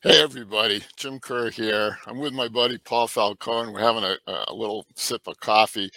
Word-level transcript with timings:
Hey, 0.00 0.22
everybody. 0.22 0.84
Jim 0.96 1.18
Kerr 1.18 1.50
here. 1.50 1.98
I'm 2.06 2.20
with 2.20 2.32
my 2.32 2.46
buddy 2.46 2.78
Paul 2.78 3.08
Falcone. 3.08 3.72
We're 3.72 3.80
having 3.80 4.04
a, 4.04 4.16
a 4.46 4.54
little 4.54 4.86
sip 4.94 5.26
of 5.26 5.40
coffee. 5.40 5.90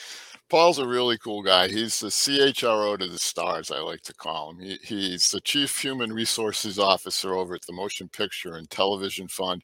Paul's 0.50 0.80
a 0.80 0.88
really 0.88 1.20
cool 1.20 1.44
guy. 1.44 1.68
He's 1.68 2.00
the 2.00 2.08
CHRO 2.08 2.98
to 2.98 3.06
the 3.06 3.20
stars, 3.20 3.70
I 3.70 3.78
like 3.78 4.02
to 4.02 4.14
call 4.16 4.50
him. 4.50 4.59
He, 4.59 4.80
he's 4.82 5.30
the 5.30 5.40
Chief 5.42 5.80
Human 5.80 6.12
Resources 6.12 6.80
Officer 6.80 7.36
over 7.36 7.54
at 7.54 7.62
the 7.62 7.73
Motion 7.73 8.09
Picture 8.09 8.56
and 8.56 8.68
Television 8.72 9.28
Fund. 9.28 9.62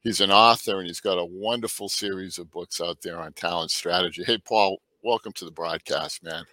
He's 0.00 0.22
an 0.22 0.30
author 0.30 0.78
and 0.78 0.86
he's 0.86 1.00
got 1.00 1.18
a 1.18 1.26
wonderful 1.26 1.90
series 1.90 2.38
of 2.38 2.50
books 2.50 2.80
out 2.80 3.02
there 3.02 3.18
on 3.18 3.34
talent 3.34 3.72
strategy. 3.72 4.24
Hey, 4.24 4.38
Paul, 4.38 4.78
welcome 5.02 5.32
to 5.32 5.44
the 5.44 5.50
broadcast, 5.50 6.24
man. 6.24 6.44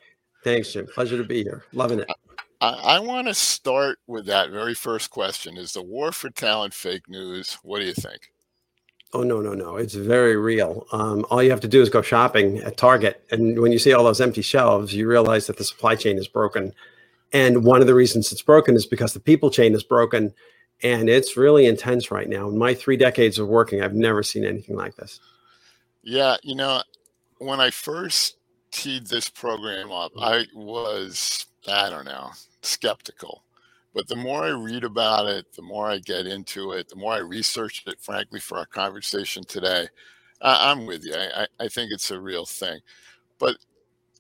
Thanks, 0.44 0.74
Jim. 0.74 0.88
Pleasure 0.88 1.16
to 1.16 1.24
be 1.24 1.42
here. 1.42 1.64
Loving 1.72 2.00
it. 2.00 2.10
Uh, 2.10 2.16
I, 2.64 2.96
I 2.96 3.00
want 3.00 3.28
to 3.28 3.34
start 3.34 4.00
with 4.08 4.26
that 4.28 4.50
very 4.50 4.74
first 4.74 5.10
question. 5.10 5.58
Is 5.58 5.74
the 5.74 5.84
war 5.84 6.14
for 6.14 6.30
talent 6.30 6.74
fake 6.74 7.10
news? 7.10 7.58
What 7.62 7.80
do 7.80 7.86
you 7.86 7.94
think? 7.94 8.32
Oh 9.12 9.22
no, 9.22 9.42
no, 9.42 9.54
no! 9.54 9.76
It's 9.76 9.96
very 9.96 10.38
real. 10.38 10.88
Um, 10.94 11.26
all 11.30 11.44
you 11.44 11.50
have 11.50 11.60
to 11.60 11.68
do 11.68 11.82
is 11.82 11.90
go 11.90 12.02
shopping 12.02 12.60
at 12.60 12.78
Target, 12.78 13.22
and 13.32 13.60
when 13.60 13.74
you 13.74 13.80
see 13.80 13.92
all 13.92 14.06
those 14.06 14.22
empty 14.22 14.42
shelves, 14.42 14.94
you 14.94 15.10
realize 15.10 15.46
that 15.48 15.58
the 15.58 15.66
supply 15.66 15.96
chain 15.96 16.18
is 16.18 16.30
broken. 16.30 16.72
And 17.34 17.66
one 17.66 17.82
of 17.82 17.88
the 17.88 17.94
reasons 17.94 18.32
it's 18.32 18.42
broken 18.42 18.76
is 18.76 18.86
because 18.86 19.14
the 19.14 19.20
people 19.20 19.50
chain 19.52 19.76
is 19.76 19.84
broken, 19.84 20.34
and 20.82 21.10
it's 21.10 21.36
really 21.36 21.66
intense 21.66 22.12
right 22.12 22.30
now. 22.30 22.48
In 22.48 22.58
my 22.58 22.74
three 22.74 22.96
decades 22.96 23.40
of 23.40 23.50
working, 23.50 23.82
I've 23.82 23.94
never 23.94 24.24
seen 24.24 24.46
anything 24.46 24.78
like 24.78 24.96
this. 24.96 25.20
Yeah, 26.02 26.38
you 26.44 26.56
know, 26.56 26.82
when 27.40 27.60
I 27.60 27.72
first 27.72 28.38
teed 28.72 29.08
this 29.08 29.30
program 29.30 29.92
up, 29.92 30.14
I 30.18 30.46
was 30.56 31.46
I 31.68 31.90
don't 31.90 32.06
know 32.06 32.32
skeptical. 32.66 33.44
But 33.94 34.08
the 34.08 34.16
more 34.16 34.44
I 34.44 34.50
read 34.50 34.84
about 34.84 35.28
it, 35.28 35.54
the 35.54 35.62
more 35.62 35.88
I 35.88 36.00
get 36.00 36.26
into 36.26 36.72
it, 36.72 36.90
the 36.90 36.96
more 36.96 37.14
I 37.14 37.20
research 37.20 37.84
it, 37.86 38.00
frankly, 38.00 38.40
for 38.40 38.58
our 38.58 38.66
conversation 38.66 39.44
today, 39.44 39.88
I, 40.42 40.72
am 40.72 40.86
with 40.86 41.06
you. 41.06 41.14
I, 41.16 41.48
I 41.60 41.68
think 41.68 41.92
it's 41.92 42.10
a 42.10 42.20
real 42.20 42.46
thing. 42.46 42.80
But 43.38 43.58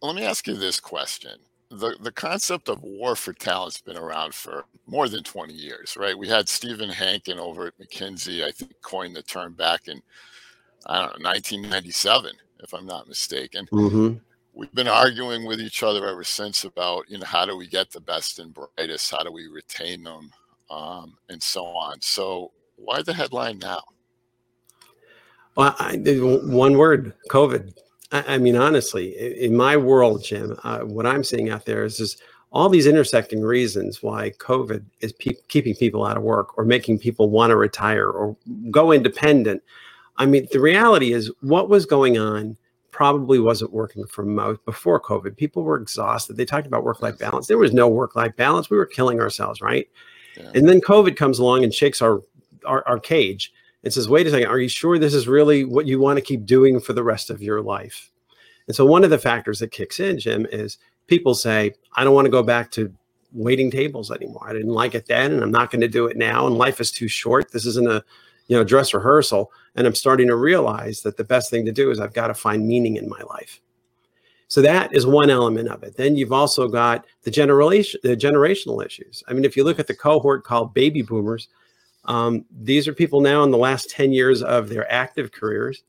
let 0.02 0.16
me 0.16 0.24
ask 0.24 0.48
you 0.48 0.56
this 0.56 0.80
question. 0.80 1.40
The, 1.72 1.98
the 2.02 2.12
concept 2.12 2.70
of 2.70 2.84
war 2.84 3.16
for 3.16 3.34
talent's 3.34 3.82
been 3.82 3.98
around 3.98 4.36
for 4.36 4.66
more 4.86 5.10
than 5.10 5.24
20 5.24 5.54
years, 5.54 5.98
right? 5.98 6.18
We 6.18 6.28
had 6.28 6.48
Steven 6.48 6.90
Hankin 6.90 7.40
over 7.40 7.68
at 7.68 7.80
McKinsey, 7.80 8.44
I 8.44 8.52
think, 8.52 8.74
coined 8.84 9.16
the 9.16 9.24
term 9.24 9.54
back 9.54 9.88
in, 9.88 10.04
I 10.86 11.00
don't 11.00 11.20
know, 11.20 11.30
1997, 11.30 12.32
if 12.60 12.74
I'm 12.74 12.86
not 12.86 13.08
mistaken. 13.08 13.66
Mm-hmm 13.72 14.18
we've 14.54 14.74
been 14.74 14.88
arguing 14.88 15.46
with 15.46 15.60
each 15.60 15.84
other 15.84 16.08
ever 16.08 16.24
since 16.24 16.64
about 16.64 17.10
you 17.10 17.18
know 17.18 17.26
how 17.26 17.46
do 17.46 17.58
we 17.58 17.68
get 17.68 17.92
the 17.92 18.00
best 18.00 18.40
and 18.40 18.54
brightest? 18.54 19.12
How 19.12 19.24
do 19.24 19.32
we 19.32 19.48
retain 19.48 20.04
them? 20.04 20.32
Um, 20.70 21.18
and 21.30 21.42
so 21.42 21.66
on. 21.66 22.02
So 22.02 22.52
why 22.78 23.02
the 23.02 23.14
headline 23.14 23.60
now? 23.60 23.82
Well 25.56 25.76
I, 25.78 25.98
one 25.98 26.78
word 26.78 27.14
covid. 27.30 27.74
I, 28.12 28.36
I, 28.36 28.38
mean 28.38 28.56
honestly 28.56 29.16
in 29.44 29.56
my 29.56 29.78
world 29.78 30.24
jim 30.24 30.58
uh, 30.64 30.80
what 30.80 31.06
i'm 31.06 31.24
seeing 31.24 31.50
out 31.50 31.66
there 31.66 31.84
is 31.84 31.98
just 31.98 32.22
all 32.52 32.70
these 32.70 32.88
intersecting 32.88 33.42
reasons 33.42 34.02
why 34.02 34.32
covid 34.32 34.84
is 35.02 35.14
pe- 35.14 35.38
keeping 35.48 35.76
people 35.76 36.06
out 36.06 36.18
of 36.18 36.24
work 36.24 36.58
or 36.58 36.66
making 36.66 36.98
people 37.00 37.30
want 37.30 37.52
to 37.52 37.56
retire 37.56 38.10
or 38.10 38.36
go 38.72 38.92
independent. 38.92 39.62
I 40.18 40.26
mean 40.26 40.48
the 40.52 40.60
reality 40.60 41.14
is 41.14 41.32
what 41.42 41.70
was 41.70 41.86
going 41.86 42.18
on 42.18 42.58
probably 42.94 43.40
wasn't 43.40 43.74
working 43.74 44.06
for 44.06 44.24
most 44.24 44.60
uh, 44.60 44.62
before 44.66 45.02
COVID. 45.02 45.36
People 45.36 45.64
were 45.64 45.78
exhausted. 45.78 46.38
They 46.38 46.46
talked 46.46 46.68
about 46.68 46.84
work 46.84 47.02
life 47.02 47.18
balance. 47.18 47.48
There 47.48 47.58
was 47.58 47.74
no 47.74 47.90
work 47.90 48.16
life 48.16 48.36
balance. 48.38 48.70
We 48.70 48.78
were 48.78 48.86
killing 48.86 49.20
ourselves, 49.20 49.60
right? 49.60 49.90
Yeah. 50.38 50.52
And 50.56 50.70
then 50.70 50.80
COVID 50.80 51.18
comes 51.18 51.40
along 51.40 51.64
and 51.64 51.74
shakes 51.74 52.02
our, 52.02 52.22
our, 52.66 52.88
our 52.88 53.00
cage 53.00 53.52
and 53.84 53.92
says, 53.92 54.08
"Wait 54.08 54.28
a 54.28 54.30
second. 54.30 54.48
Are 54.48 54.60
you 54.60 54.70
sure 54.70 54.98
this 54.98 55.14
is 55.14 55.28
really 55.28 55.66
what 55.66 55.88
you 55.88 56.00
want 56.00 56.18
to 56.18 56.22
keep 56.22 56.46
doing 56.46 56.80
for 56.80 56.94
the 56.94 57.04
rest 57.04 57.30
of 57.30 57.42
your 57.42 57.62
life?" 57.62 58.10
And 58.68 58.76
so 58.76 58.86
one 58.86 59.04
of 59.04 59.10
the 59.10 59.18
factors 59.18 59.60
that 59.60 59.72
kicks 59.72 60.00
in, 60.00 60.20
Jim, 60.20 60.48
is 60.52 60.78
people 61.08 61.36
say, 61.36 61.74
"I 61.96 62.04
don't 62.04 62.16
want 62.16 62.26
to 62.26 62.32
go 62.32 62.44
back 62.44 62.72
to 62.72 62.94
waiting 63.34 63.72
tables 63.72 64.12
anymore. 64.12 64.48
I 64.48 64.54
didn't 64.54 64.70
like 64.70 64.96
it 64.96 65.08
then, 65.08 65.34
and 65.34 65.44
I'm 65.44 65.52
not 65.52 65.72
going 65.72 65.82
to 65.82 65.88
do 65.88 66.06
it 66.06 66.16
now. 66.16 66.46
And 66.46 66.58
life 66.58 66.80
is 66.80 66.92
too 66.92 67.08
short. 67.08 67.52
This 67.52 67.66
isn't 67.66 67.90
a 67.90 68.04
you 68.48 68.56
know 68.56 68.64
dress 68.64 68.94
rehearsal 68.94 69.52
and 69.76 69.88
i'm 69.88 69.96
starting 69.96 70.28
to 70.28 70.36
realize 70.36 71.02
that 71.02 71.18
the 71.18 71.24
best 71.24 71.50
thing 71.50 71.66
to 71.66 71.72
do 71.72 71.92
is 71.92 72.00
i've 72.00 72.14
got 72.14 72.28
to 72.28 72.34
find 72.34 72.68
meaning 72.68 72.98
in 72.98 73.10
my 73.10 73.22
life. 73.30 73.60
So 74.50 74.62
that 74.62 74.94
is 74.94 75.08
one 75.08 75.32
element 75.32 75.68
of 75.70 75.82
it. 75.82 75.98
Then 75.98 76.16
you've 76.16 76.32
also 76.32 76.68
got 76.68 77.06
the 77.24 77.32
generation 77.32 78.00
the 78.04 78.16
generational 78.16 78.86
issues. 78.86 79.24
I 79.28 79.34
mean 79.34 79.46
if 79.46 79.58
you 79.58 79.64
look 79.64 79.80
at 79.80 79.88
the 79.88 79.96
cohort 79.96 80.44
called 80.44 80.74
baby 80.74 81.02
boomers 81.02 81.48
um, 82.06 82.46
these 82.52 82.88
are 82.88 82.94
people 82.94 83.22
now 83.22 83.44
in 83.44 83.52
the 83.52 83.58
last 83.58 83.90
10 83.90 84.12
years 84.12 84.44
of 84.44 84.70
their 84.70 84.92
active 84.92 85.32
careers. 85.32 85.84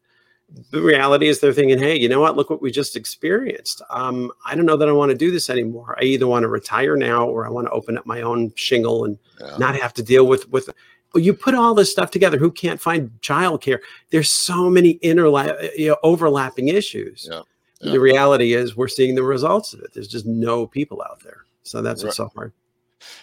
The 0.70 0.80
reality 0.80 1.26
is 1.26 1.40
they're 1.40 1.52
thinking 1.52 1.78
hey 1.78 1.98
you 1.98 2.08
know 2.08 2.20
what? 2.20 2.36
Look 2.36 2.50
what 2.50 2.62
we 2.62 2.70
just 2.70 2.96
experienced. 2.96 3.82
Um, 3.90 4.30
i 4.46 4.54
don't 4.54 4.66
know 4.66 4.76
that 4.76 4.88
i 4.88 4.92
want 4.92 5.10
to 5.10 5.16
do 5.16 5.30
this 5.30 5.50
anymore. 5.50 5.96
I 6.00 6.04
either 6.04 6.26
want 6.26 6.44
to 6.44 6.48
retire 6.48 6.96
now 6.96 7.26
or 7.26 7.46
i 7.46 7.50
want 7.50 7.66
to 7.66 7.72
open 7.72 7.98
up 7.98 8.06
my 8.06 8.22
own 8.22 8.52
shingle 8.54 9.04
and 9.04 9.18
yeah. 9.40 9.56
not 9.58 9.76
have 9.76 9.94
to 9.94 10.02
deal 10.02 10.26
with 10.26 10.48
with 10.50 10.70
you 11.16 11.34
put 11.34 11.54
all 11.54 11.74
this 11.74 11.90
stuff 11.90 12.10
together 12.10 12.38
who 12.38 12.50
can't 12.50 12.80
find 12.80 13.10
childcare? 13.20 13.78
There's 14.10 14.30
so 14.30 14.68
many 14.68 14.98
interla- 14.98 15.70
you 15.76 15.88
know, 15.88 15.96
overlapping 16.02 16.68
issues. 16.68 17.28
Yeah. 17.30 17.42
Yeah. 17.80 17.92
the 17.92 18.00
reality 18.00 18.54
is 18.54 18.76
we're 18.76 18.88
seeing 18.88 19.14
the 19.14 19.22
results 19.22 19.74
of 19.74 19.80
it. 19.80 19.92
There's 19.92 20.08
just 20.08 20.24
no 20.24 20.66
people 20.66 21.02
out 21.02 21.20
there. 21.22 21.44
So 21.64 21.82
that's 21.82 22.02
right. 22.02 22.08
what's 22.08 22.16
so 22.16 22.30
hard. 22.34 22.52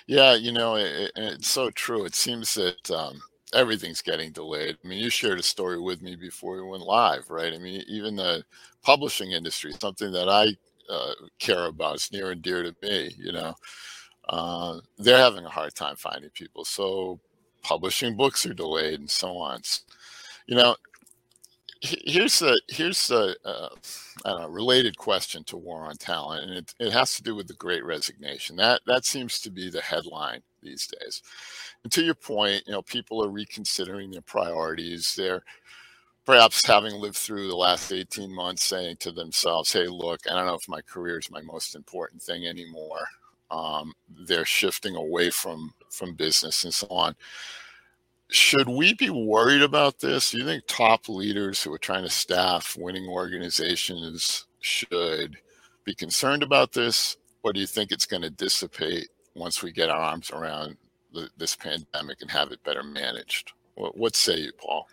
Yeah 0.05 0.35
you 0.35 0.51
know 0.51 0.75
it, 0.75 1.11
it's 1.15 1.49
so 1.49 1.71
true. 1.71 2.05
It 2.05 2.13
seems 2.13 2.53
that 2.53 2.91
um, 2.91 3.19
everything's 3.53 4.01
getting 4.01 4.31
delayed. 4.31 4.77
I 4.83 4.87
mean 4.87 4.99
you 4.99 5.09
shared 5.09 5.39
a 5.39 5.43
story 5.43 5.79
with 5.79 6.01
me 6.01 6.15
before 6.15 6.57
we 6.57 6.69
went 6.69 6.83
live 6.83 7.29
right? 7.29 7.53
I 7.53 7.57
mean 7.57 7.83
even 7.87 8.15
the 8.15 8.43
publishing 8.83 9.31
industry 9.31 9.71
something 9.79 10.11
that 10.11 10.27
i 10.27 10.47
uh, 10.91 11.13
care 11.39 11.65
about 11.65 11.95
it's 11.95 12.11
near 12.11 12.31
and 12.31 12.41
dear 12.41 12.63
to 12.63 12.75
me 12.81 13.15
you 13.17 13.31
know? 13.31 13.55
Uh, 14.29 14.79
they're 14.97 15.17
having 15.17 15.45
a 15.45 15.49
hard 15.49 15.73
time 15.75 15.95
finding 15.95 16.29
people. 16.31 16.63
So 16.63 17.19
publishing 17.61 18.15
books 18.15 18.45
are 18.45 18.53
delayed 18.53 18.99
and 18.99 19.09
so 19.09 19.37
on. 19.37 19.61
You 20.47 20.55
know, 20.55 20.75
here's 21.81 22.39
the 22.39 22.61
here's 22.67 23.07
the 23.07 23.35
uh, 23.43 23.69
know, 24.25 24.47
related 24.47 24.97
question 24.97 25.43
to 25.45 25.57
war 25.57 25.85
on 25.85 25.97
talent, 25.97 26.49
and 26.49 26.57
it, 26.59 26.75
it 26.79 26.93
has 26.93 27.15
to 27.15 27.23
do 27.23 27.35
with 27.35 27.47
the 27.47 27.53
Great 27.55 27.83
Resignation. 27.83 28.55
That 28.55 28.81
that 28.87 29.05
seems 29.05 29.39
to 29.41 29.49
be 29.49 29.69
the 29.69 29.81
headline 29.81 30.41
these 30.61 30.87
days. 30.87 31.21
And 31.83 31.91
to 31.93 32.03
your 32.03 32.15
point, 32.15 32.63
you 32.67 32.73
know, 32.73 32.81
people 32.83 33.23
are 33.23 33.29
reconsidering 33.29 34.11
their 34.11 34.21
priorities. 34.21 35.15
They're 35.15 35.43
perhaps 36.25 36.65
having 36.65 36.93
lived 36.93 37.17
through 37.17 37.47
the 37.47 37.55
last 37.55 37.91
18 37.91 38.33
months 38.33 38.63
saying 38.63 38.97
to 38.97 39.11
themselves, 39.11 39.73
hey, 39.73 39.87
look, 39.87 40.21
I 40.29 40.35
don't 40.35 40.45
know 40.45 40.53
if 40.53 40.69
my 40.69 40.81
career 40.81 41.17
is 41.17 41.31
my 41.31 41.41
most 41.41 41.75
important 41.75 42.21
thing 42.21 42.45
anymore. 42.45 43.07
Um, 43.51 43.93
they're 44.27 44.45
shifting 44.45 44.95
away 44.95 45.29
from 45.29 45.73
from 45.89 46.15
business 46.15 46.63
and 46.63 46.73
so 46.73 46.87
on. 46.89 47.15
Should 48.29 48.69
we 48.69 48.93
be 48.93 49.09
worried 49.09 49.61
about 49.61 49.99
this? 49.99 50.31
Do 50.31 50.37
you 50.37 50.45
think 50.45 50.63
top 50.65 51.09
leaders 51.09 51.61
who 51.61 51.73
are 51.73 51.77
trying 51.77 52.03
to 52.03 52.09
staff 52.09 52.77
winning 52.79 53.07
organizations 53.09 54.47
should 54.61 55.35
be 55.83 55.93
concerned 55.93 56.43
about 56.43 56.71
this, 56.71 57.17
or 57.43 57.51
do 57.51 57.59
you 57.59 57.67
think 57.67 57.91
it's 57.91 58.05
going 58.05 58.21
to 58.21 58.29
dissipate 58.29 59.09
once 59.35 59.61
we 59.61 59.71
get 59.71 59.89
our 59.89 59.99
arms 59.99 60.31
around 60.31 60.77
the, 61.13 61.29
this 61.37 61.55
pandemic 61.55 62.21
and 62.21 62.31
have 62.31 62.51
it 62.51 62.63
better 62.63 62.83
managed? 62.83 63.51
What, 63.75 63.97
what 63.97 64.15
say 64.15 64.37
you, 64.37 64.51
Paul? 64.57 64.87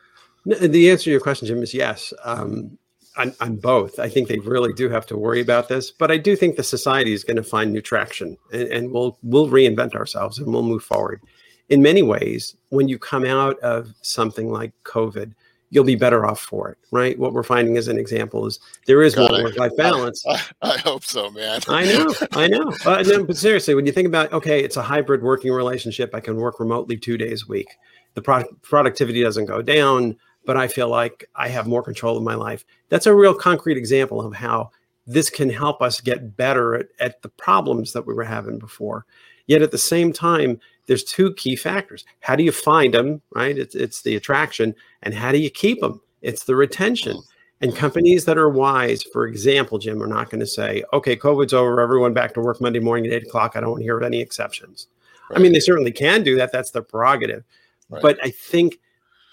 The 0.47 0.91
answer 0.91 1.05
to 1.05 1.11
your 1.11 1.21
question, 1.21 1.47
Jim, 1.47 1.63
is 1.63 1.75
yes. 1.75 2.13
Um, 2.25 2.79
on, 3.19 3.35
on, 3.41 3.57
both. 3.57 3.99
I 3.99 4.09
think 4.09 4.29
they 4.29 4.39
really 4.39 4.73
do 4.73 4.89
have 4.89 5.07
to 5.07 5.17
worry 5.17 5.41
about 5.41 5.69
this, 5.69 5.91
but 5.91 6.11
I 6.11 6.17
do 6.17 6.37
think 6.37 6.57
the 6.57 6.63
society 6.63 7.13
is 7.13 7.25
going 7.25 7.37
to 7.37 7.43
find 7.43 7.73
new 7.73 7.83
traction, 7.83 8.37
and, 8.53 8.69
and 8.69 8.93
we'll 8.93 9.19
we'll 9.23 9.49
reinvent 9.49 9.95
ourselves 9.95 10.39
and 10.39 10.53
we'll 10.53 10.63
move 10.63 10.83
forward. 10.83 11.21
In 11.69 11.83
many 11.83 12.03
ways, 12.03 12.57
when 12.71 12.89
you 12.89 12.99
come 12.99 13.25
out 13.25 13.59
of 13.61 13.93
something 14.01 14.51
like 14.51 14.73
COVID, 14.85 15.35
you'll 15.71 15.85
be 15.85 15.97
better 15.97 16.25
off 16.25 16.41
for 16.41 16.71
it, 16.71 16.79
right? 16.91 17.19
What 17.19 17.33
we're 17.33 17.43
finding 17.43 17.77
as 17.77 17.89
an 17.89 17.99
example 17.99 18.47
is 18.47 18.59
there 18.87 19.03
is 19.03 19.15
God, 19.15 19.31
more 19.31 19.45
work-life 19.45 19.77
balance. 19.77 20.25
I, 20.27 20.43
I, 20.63 20.79
hope 20.79 21.05
so, 21.05 21.31
man. 21.31 21.61
I 21.69 21.85
know, 21.85 22.15
I 22.33 22.49
know. 22.49 22.73
Uh, 22.87 23.03
no, 23.07 23.25
but 23.25 23.37
seriously, 23.37 23.75
when 23.75 23.85
you 23.85 23.93
think 23.93 24.09
about 24.09 24.33
okay, 24.33 24.63
it's 24.63 24.77
a 24.77 24.83
hybrid 24.83 25.23
working 25.23 25.53
relationship. 25.53 26.15
I 26.15 26.21
can 26.21 26.37
work 26.37 26.61
remotely 26.61 26.97
two 26.97 27.19
days 27.19 27.45
a 27.45 27.47
week. 27.51 27.69
The 28.15 28.23
product 28.23 28.63
productivity 28.63 29.23
doesn't 29.23 29.47
go 29.47 29.61
down 29.61 30.17
but 30.49 30.57
I 30.57 30.67
feel 30.67 30.89
like 30.89 31.29
I 31.37 31.49
have 31.49 31.67
more 31.67 31.83
control 31.83 32.17
of 32.17 32.23
my 32.23 32.35
life. 32.35 32.65
That's 32.89 33.05
a 33.05 33.15
real 33.15 33.35
concrete 33.35 33.77
example 33.77 34.23
of 34.23 34.33
how 34.33 34.71
this 35.07 35.29
can 35.29 35.51
help 35.51 35.83
us 35.83 36.01
get 36.01 36.39
better 36.39 36.75
at, 36.75 36.87
at 37.01 37.21
the 37.21 37.29
problems 37.29 37.93
that 37.93 38.07
we 38.07 38.15
were 38.15 38.25
having 38.25 38.59
before. 38.59 39.05
Yet 39.47 39.61
at 39.61 39.73
the 39.73 39.77
same 39.77 40.11
time, 40.11 40.59
there's 40.87 41.05
two 41.05 41.35
key 41.35 41.55
factors. 41.55 42.07
How 42.21 42.35
do 42.35 42.45
you 42.45 42.51
find 42.51 42.95
them, 42.95 43.21
right? 43.35 43.59
It's, 43.59 43.75
it's 43.75 44.01
the 44.01 44.17
attraction. 44.17 44.75
And 45.03 45.13
how 45.13 45.33
do 45.33 45.39
you 45.39 45.51
keep 45.51 45.83
them? 45.83 46.01
It's 46.23 46.45
the 46.45 46.57
retention. 46.57 47.19
And 47.61 47.77
companies 47.77 48.25
that 48.25 48.39
are 48.39 48.49
wise, 48.49 49.03
for 49.03 49.27
example, 49.27 49.77
Jim, 49.77 50.03
are 50.03 50.07
not 50.07 50.31
going 50.31 50.41
to 50.41 50.47
say, 50.47 50.83
okay, 50.95 51.15
COVID's 51.15 51.53
over, 51.53 51.79
everyone 51.79 52.15
back 52.15 52.33
to 52.33 52.41
work 52.41 52.59
Monday 52.63 52.81
morning 52.81 53.05
at 53.05 53.13
eight 53.13 53.27
o'clock. 53.27 53.55
I 53.55 53.61
don't 53.61 53.73
want 53.73 53.81
to 53.81 53.85
hear 53.85 53.99
of 53.99 54.03
any 54.03 54.23
exceptions. 54.23 54.87
Right. 55.29 55.41
I 55.41 55.43
mean, 55.43 55.53
they 55.53 55.61
certainly 55.61 55.93
can 55.93 56.23
do 56.23 56.37
that. 56.37 56.53
That's 56.53 56.71
their 56.71 56.81
prerogative. 56.81 57.45
Right. 57.91 58.01
But 58.01 58.19
I 58.25 58.31
think 58.31 58.79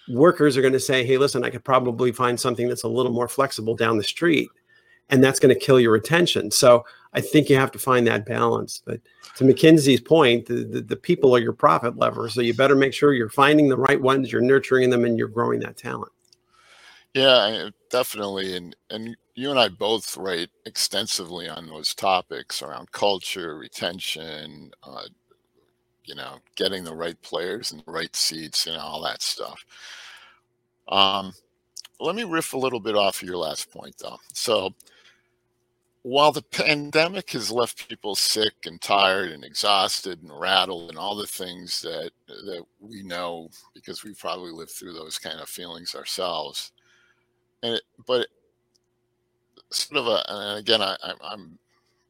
workers 0.10 0.58
are 0.58 0.62
going 0.62 0.74
to 0.74 0.80
say, 0.80 1.06
hey, 1.06 1.18
listen, 1.18 1.44
I 1.44 1.50
could 1.50 1.64
probably 1.64 2.12
find 2.12 2.40
something 2.40 2.68
that's 2.68 2.84
a 2.84 2.88
little 2.88 3.12
more 3.12 3.28
flexible 3.28 3.76
down 3.76 3.98
the 3.98 4.04
street. 4.04 4.50
And 5.10 5.24
that's 5.24 5.40
going 5.40 5.54
to 5.54 5.60
kill 5.60 5.80
your 5.80 5.92
retention. 5.92 6.50
So 6.50 6.84
I 7.14 7.22
think 7.22 7.48
you 7.48 7.56
have 7.58 7.72
to 7.72 7.80
find 7.80 8.08
that 8.08 8.26
balance. 8.26 8.82
But 8.84 9.02
to 9.36 9.44
McKinsey's 9.44 10.02
point, 10.02 10.48
the, 10.48 10.64
the, 10.64 10.82
the 10.82 10.96
people 10.96 11.36
are 11.36 11.40
your 11.40 11.54
profit 11.54 11.98
lever. 11.98 12.28
So 12.30 12.42
you 12.42 12.56
better 12.56 12.76
make 12.76 12.94
sure 12.94 13.14
you're 13.14 13.30
finding 13.30 13.70
the 13.70 13.78
right 13.78 14.02
ones, 14.02 14.32
you're 14.32 14.42
nurturing 14.42 14.90
them, 14.90 15.06
and 15.06 15.18
you're 15.18 15.28
growing 15.28 15.60
that 15.60 15.78
talent. 15.78 16.12
Yeah, 17.14 17.70
definitely. 17.90 18.58
And 18.58 18.76
and 18.90 19.16
you 19.36 19.50
and 19.50 19.60
I 19.60 19.70
both 19.70 20.18
write 20.18 20.50
extensively 20.66 21.48
on 21.48 21.68
those 21.68 21.94
topics 21.94 22.62
around 22.62 22.92
culture, 22.92 23.58
retention, 23.58 24.72
uh, 24.84 25.04
you 26.06 26.16
know, 26.16 26.38
getting 26.56 26.84
the 26.84 26.96
right 26.96 27.20
players 27.22 27.72
and 27.72 27.84
the 27.86 27.92
right 27.92 28.16
seats, 28.16 28.68
and 28.68 28.78
all 28.78 29.02
that 29.04 29.22
stuff. 29.22 29.66
Um, 30.88 31.34
let 32.00 32.16
me 32.16 32.24
riff 32.24 32.54
a 32.54 32.58
little 32.58 32.80
bit 32.80 32.96
off 32.96 33.22
of 33.22 33.28
your 33.28 33.38
last 33.38 33.72
point, 33.72 33.96
though. 34.00 34.18
So, 34.34 34.74
while 36.04 36.32
the 36.32 36.44
pandemic 36.44 37.32
has 37.32 37.50
left 37.50 37.90
people 37.90 38.16
sick 38.16 38.54
and 38.66 38.80
tired 38.80 39.32
and 39.32 39.44
exhausted 39.44 40.22
and 40.22 40.32
rattled 40.40 40.90
and 40.90 41.00
all 41.00 41.16
the 41.16 41.26
things 41.26 41.82
that 41.82 42.12
that 42.28 42.64
we 42.80 43.02
know 43.02 43.50
because 43.74 44.04
we've 44.04 44.20
probably 44.20 44.52
lived 44.52 44.72
through 44.72 44.94
those 44.94 45.18
kind 45.18 45.40
of 45.40 45.50
feelings 45.50 45.96
ourselves, 45.96 46.72
and 47.64 47.76
it, 47.76 47.82
but 48.06 48.28
sort 49.72 50.00
of 50.00 50.08
a 50.08 50.24
and 50.30 50.60
again 50.60 50.82
I, 50.82 50.96
I'm 51.22 51.58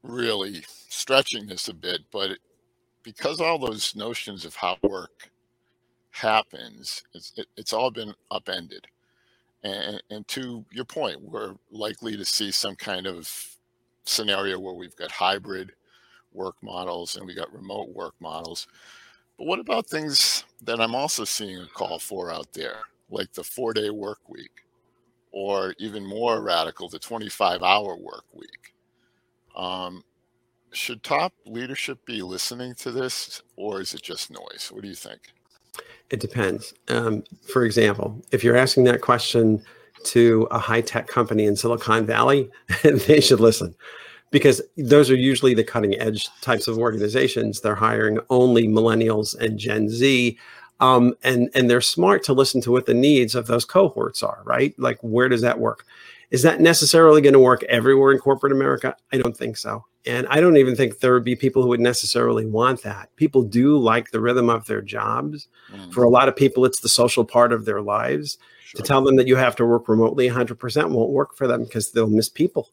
really 0.03 0.63
stretching 0.89 1.47
this 1.47 1.67
a 1.67 1.73
bit, 1.73 2.01
but 2.11 2.31
it, 2.31 2.39
because 3.05 3.41
all 3.41 3.59
those 3.59 3.95
notions 3.95 4.45
of 4.45 4.55
how 4.55 4.77
work 4.83 5.31
happens, 6.11 7.03
it's, 7.13 7.33
it, 7.37 7.47
it's 7.57 7.73
all 7.73 7.91
been 7.91 8.13
upended. 8.31 8.87
And, 9.63 10.03
and 10.11 10.27
to 10.29 10.65
your 10.71 10.85
point, 10.85 11.21
we're 11.21 11.55
likely 11.71 12.17
to 12.17 12.25
see 12.25 12.51
some 12.51 12.75
kind 12.75 13.07
of 13.07 13.57
scenario 14.05 14.59
where 14.59 14.75
we've 14.75 14.95
got 14.97 15.11
hybrid 15.11 15.71
work 16.33 16.55
models 16.61 17.15
and 17.15 17.27
we 17.27 17.35
got 17.35 17.53
remote 17.53 17.89
work 17.89 18.15
models. 18.19 18.67
But 19.37 19.47
what 19.47 19.59
about 19.59 19.87
things 19.87 20.45
that 20.63 20.81
I'm 20.81 20.95
also 20.95 21.25
seeing 21.25 21.59
a 21.59 21.67
call 21.67 21.99
for 21.99 22.31
out 22.31 22.53
there, 22.53 22.79
like 23.09 23.33
the 23.33 23.43
four 23.43 23.73
day 23.73 23.89
work 23.89 24.19
week, 24.29 24.51
or 25.31 25.75
even 25.79 26.05
more 26.05 26.41
radical, 26.41 26.89
the 26.89 26.99
25 26.99 27.63
hour 27.63 27.97
work 27.97 28.25
week? 28.33 28.73
Um, 29.55 30.03
should 30.75 31.03
top 31.03 31.33
leadership 31.45 32.05
be 32.05 32.21
listening 32.21 32.75
to 32.75 32.91
this 32.91 33.41
or 33.55 33.81
is 33.81 33.93
it 33.93 34.01
just 34.01 34.31
noise? 34.31 34.69
What 34.71 34.81
do 34.83 34.87
you 34.87 34.95
think? 34.95 35.19
It 36.09 36.19
depends. 36.19 36.73
Um, 36.87 37.23
for 37.51 37.65
example, 37.65 38.21
if 38.31 38.43
you're 38.43 38.55
asking 38.55 38.83
that 38.85 39.01
question 39.01 39.63
to 40.05 40.47
a 40.51 40.59
high 40.59 40.81
tech 40.81 41.07
company 41.07 41.45
in 41.45 41.55
Silicon 41.55 42.05
Valley, 42.05 42.49
they 42.83 43.19
should 43.19 43.39
listen 43.39 43.75
because 44.31 44.61
those 44.77 45.09
are 45.09 45.15
usually 45.15 45.53
the 45.53 45.63
cutting 45.63 45.99
edge 45.99 46.29
types 46.41 46.67
of 46.67 46.77
organizations. 46.77 47.61
They're 47.61 47.75
hiring 47.75 48.19
only 48.29 48.67
millennials 48.67 49.37
and 49.39 49.57
Gen 49.57 49.89
Z. 49.89 50.37
Um, 50.81 51.15
and 51.23 51.49
and 51.55 51.69
they're 51.69 51.79
smart 51.79 52.23
to 52.25 52.33
listen 52.33 52.59
to 52.61 52.71
what 52.71 52.85
the 52.85 52.93
needs 52.93 53.33
of 53.33 53.47
those 53.47 53.63
cohorts 53.63 54.21
are, 54.21 54.41
right? 54.43 54.77
Like, 54.77 54.99
where 54.99 55.29
does 55.29 55.41
that 55.41 55.57
work? 55.57 55.85
Is 56.31 56.41
that 56.41 56.59
necessarily 56.59 57.21
going 57.21 57.33
to 57.33 57.39
work 57.39 57.63
everywhere 57.63 58.11
in 58.11 58.19
corporate 58.19 58.51
America? 58.51 58.95
I 59.13 59.17
don't 59.17 59.37
think 59.37 59.55
so. 59.55 59.85
And 60.07 60.27
I 60.29 60.39
don't 60.39 60.57
even 60.57 60.75
think 60.75 60.99
there 60.99 61.13
would 61.13 61.23
be 61.23 61.35
people 61.35 61.63
who 61.63 61.69
would 61.69 61.79
necessarily 61.79 62.45
want 62.45 62.83
that. 62.83 63.15
People 63.15 63.41
do 63.41 63.77
like 63.77 64.11
the 64.11 64.19
rhythm 64.19 64.49
of 64.49 64.65
their 64.67 64.81
jobs. 64.81 65.47
Mm-hmm. 65.73 65.91
For 65.91 66.03
a 66.03 66.09
lot 66.09 66.27
of 66.27 66.35
people, 66.35 66.65
it's 66.65 66.81
the 66.81 66.89
social 66.89 67.25
part 67.25 67.51
of 67.51 67.65
their 67.65 67.81
lives. 67.81 68.37
Sure. 68.65 68.81
To 68.81 68.87
tell 68.87 69.03
them 69.03 69.15
that 69.15 69.27
you 69.27 69.35
have 69.35 69.55
to 69.57 69.65
work 69.65 69.87
remotely 69.87 70.29
100% 70.29 70.89
won't 70.91 71.11
work 71.11 71.35
for 71.35 71.47
them 71.47 71.63
because 71.63 71.91
they'll 71.91 72.07
miss 72.07 72.29
people. 72.29 72.69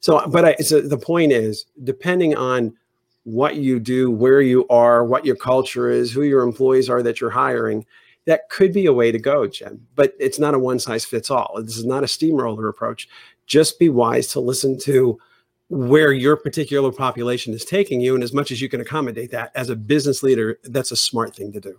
So, 0.00 0.24
but 0.28 0.44
I, 0.44 0.54
so 0.56 0.80
the 0.80 0.98
point 0.98 1.32
is, 1.32 1.66
depending 1.82 2.36
on 2.36 2.76
what 3.24 3.56
you 3.56 3.80
do, 3.80 4.10
where 4.10 4.40
you 4.40 4.66
are, 4.68 5.04
what 5.04 5.24
your 5.24 5.36
culture 5.36 5.90
is, 5.90 6.12
who 6.12 6.22
your 6.22 6.42
employees 6.42 6.88
are 6.88 7.02
that 7.02 7.20
you're 7.20 7.30
hiring, 7.30 7.84
that 8.26 8.48
could 8.50 8.72
be 8.72 8.86
a 8.86 8.92
way 8.92 9.10
to 9.10 9.18
go, 9.18 9.46
Jim. 9.46 9.86
But 9.96 10.14
it's 10.20 10.38
not 10.38 10.54
a 10.54 10.58
one 10.58 10.78
size 10.78 11.04
fits 11.04 11.30
all. 11.30 11.60
This 11.62 11.76
is 11.76 11.84
not 11.84 12.04
a 12.04 12.08
steamroller 12.08 12.68
approach. 12.68 13.08
Just 13.46 13.78
be 13.78 13.88
wise 13.88 14.28
to 14.28 14.40
listen 14.40 14.78
to 14.80 15.18
where 15.68 16.12
your 16.12 16.36
particular 16.36 16.90
population 16.90 17.52
is 17.52 17.64
taking 17.64 18.00
you 18.00 18.14
and 18.14 18.24
as 18.24 18.32
much 18.32 18.50
as 18.50 18.60
you 18.60 18.68
can 18.68 18.80
accommodate 18.80 19.30
that 19.30 19.50
as 19.54 19.70
a 19.70 19.76
business 19.76 20.22
leader 20.22 20.58
that's 20.64 20.92
a 20.92 20.96
smart 20.96 21.34
thing 21.34 21.52
to 21.52 21.60
do. 21.60 21.78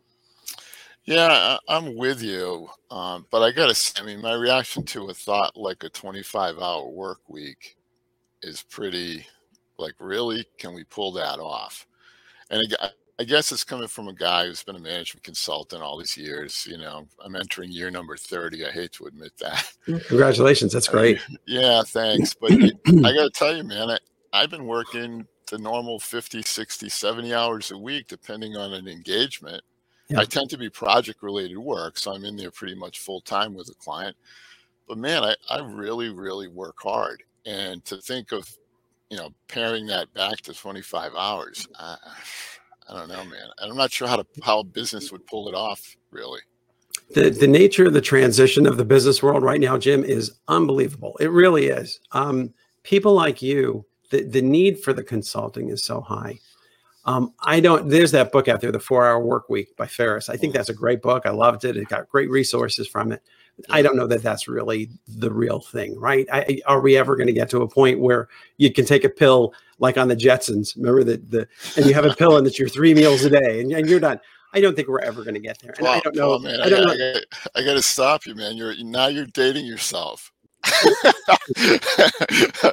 Yeah 1.05 1.57
i'm 1.67 1.95
with 1.95 2.21
you 2.21 2.69
um, 2.91 3.25
but 3.31 3.41
i 3.41 3.51
gotta 3.51 3.73
say 3.73 4.01
i 4.01 4.05
mean 4.05 4.21
my 4.21 4.33
reaction 4.33 4.83
to 4.83 5.09
a 5.09 5.13
thought 5.13 5.57
like 5.57 5.83
a 5.83 5.89
25 5.89 6.59
hour 6.59 6.87
work 6.87 7.21
week 7.27 7.77
is 8.41 8.63
pretty 8.63 9.25
like 9.79 9.95
really 9.99 10.45
can 10.57 10.73
we 10.73 10.83
pull 10.83 11.11
that 11.13 11.39
off? 11.39 11.87
And 12.51 12.75
I 13.19 13.25
guess 13.25 13.51
it's 13.51 13.65
coming 13.65 13.89
from 13.89 14.07
a 14.07 14.13
guy 14.13 14.45
who's 14.45 14.63
been 14.63 14.77
a 14.77 14.79
management 14.79 15.23
consultant 15.23 15.83
all 15.83 15.97
these 15.97 16.15
years. 16.15 16.65
You 16.69 16.77
know, 16.77 17.05
I'm 17.23 17.35
entering 17.35 17.69
year 17.69 17.91
number 17.91 18.15
30. 18.15 18.65
I 18.65 18.71
hate 18.71 18.93
to 18.93 19.07
admit 19.07 19.33
that. 19.39 19.69
Mm, 19.87 20.07
congratulations. 20.07 20.71
That's 20.71 20.87
great. 20.89 21.19
yeah, 21.45 21.83
thanks. 21.85 22.33
But 22.33 22.53
I 22.53 23.13
got 23.13 23.23
to 23.25 23.31
tell 23.33 23.55
you, 23.55 23.65
man, 23.65 23.89
I, 23.89 23.97
I've 24.31 24.49
been 24.49 24.65
working 24.65 25.27
the 25.51 25.57
normal 25.57 25.99
50, 25.99 26.41
60, 26.43 26.87
70 26.87 27.33
hours 27.33 27.71
a 27.71 27.77
week, 27.77 28.07
depending 28.07 28.55
on 28.55 28.71
an 28.73 28.87
engagement. 28.87 29.63
Yeah. 30.07 30.21
I 30.21 30.25
tend 30.25 30.49
to 30.51 30.57
be 30.57 30.69
project 30.69 31.21
related 31.21 31.57
work, 31.57 31.97
so 31.97 32.13
I'm 32.13 32.23
in 32.23 32.37
there 32.37 32.51
pretty 32.51 32.75
much 32.75 32.99
full 32.99 33.19
time 33.21 33.53
with 33.53 33.69
a 33.69 33.75
client. 33.75 34.15
But 34.87 34.97
man, 34.97 35.23
I, 35.23 35.35
I 35.49 35.59
really, 35.59 36.09
really 36.09 36.47
work 36.47 36.77
hard. 36.81 37.23
And 37.45 37.83
to 37.85 37.97
think 37.97 38.31
of, 38.31 38.49
you 39.09 39.17
know, 39.17 39.31
pairing 39.49 39.87
that 39.87 40.13
back 40.13 40.37
to 40.37 40.53
25 40.53 41.13
hours, 41.15 41.67
I, 41.77 41.97
I 42.89 42.93
don't 42.97 43.07
know, 43.07 43.23
man. 43.23 43.49
I'm 43.61 43.77
not 43.77 43.91
sure 43.91 44.07
how 44.07 44.15
to 44.15 44.25
how 44.43 44.63
business 44.63 45.11
would 45.11 45.25
pull 45.27 45.47
it 45.47 45.55
off, 45.55 45.95
really. 46.11 46.41
The 47.13 47.29
the 47.29 47.47
nature 47.47 47.85
of 47.85 47.93
the 47.93 48.01
transition 48.01 48.65
of 48.65 48.77
the 48.77 48.85
business 48.85 49.21
world 49.21 49.43
right 49.43 49.59
now, 49.59 49.77
Jim, 49.77 50.03
is 50.03 50.31
unbelievable. 50.47 51.15
It 51.19 51.31
really 51.31 51.67
is. 51.67 51.99
Um, 52.11 52.53
people 52.83 53.13
like 53.13 53.41
you, 53.41 53.85
the 54.09 54.23
the 54.23 54.41
need 54.41 54.79
for 54.79 54.93
the 54.93 55.03
consulting 55.03 55.69
is 55.69 55.83
so 55.83 56.01
high. 56.01 56.39
Um, 57.05 57.33
I 57.43 57.59
don't. 57.59 57.89
There's 57.89 58.11
that 58.11 58.31
book 58.31 58.47
out 58.47 58.61
there, 58.61 58.71
The 58.71 58.79
Four 58.79 59.05
Hour 59.05 59.19
Work 59.19 59.49
Week 59.49 59.75
by 59.77 59.87
Ferriss. 59.87 60.29
I 60.29 60.37
think 60.37 60.53
mm. 60.53 60.57
that's 60.57 60.69
a 60.69 60.73
great 60.73 61.01
book. 61.01 61.25
I 61.25 61.31
loved 61.31 61.65
it. 61.65 61.77
It 61.77 61.87
got 61.89 62.09
great 62.09 62.29
resources 62.29 62.87
from 62.87 63.11
it. 63.11 63.21
I 63.69 63.81
don't 63.81 63.95
know 63.95 64.07
that 64.07 64.23
that's 64.23 64.47
really 64.47 64.89
the 65.07 65.31
real 65.31 65.59
thing, 65.59 65.99
right? 65.99 66.27
I, 66.31 66.59
are 66.65 66.81
we 66.81 66.97
ever 66.97 67.15
going 67.15 67.27
to 67.27 67.33
get 67.33 67.49
to 67.51 67.61
a 67.61 67.67
point 67.67 67.99
where 67.99 68.29
you 68.57 68.71
can 68.71 68.85
take 68.85 69.03
a 69.03 69.09
pill 69.09 69.53
like 69.79 69.97
on 69.97 70.07
the 70.07 70.15
Jetsons? 70.15 70.75
Remember 70.75 71.03
that 71.03 71.29
the 71.29 71.47
and 71.75 71.85
you 71.85 71.93
have 71.93 72.05
a 72.05 72.15
pill 72.15 72.37
and 72.37 72.45
it's 72.47 72.59
your 72.59 72.69
three 72.69 72.93
meals 72.93 73.23
a 73.23 73.29
day 73.29 73.61
and, 73.61 73.71
and 73.71 73.87
you're 73.87 73.99
done. 73.99 74.19
I 74.53 74.61
don't 74.61 74.75
think 74.75 74.87
we're 74.87 75.01
ever 75.01 75.23
going 75.23 75.35
to 75.35 75.39
get 75.39 75.59
there. 75.59 75.73
And 75.77 75.81
well, 75.81 75.93
I 75.93 75.99
don't 75.99 76.15
know. 76.15 76.29
Well, 76.29 76.39
man, 76.39 76.61
I, 76.61 76.69
don't 76.69 76.89
I, 76.89 76.95
know. 76.95 77.13
I 77.55 77.63
got 77.63 77.73
to 77.73 77.81
stop 77.81 78.25
you, 78.25 78.33
man. 78.33 78.57
You're 78.57 78.75
now 78.83 79.07
you're 79.07 79.25
dating 79.27 79.65
yourself. 79.65 80.31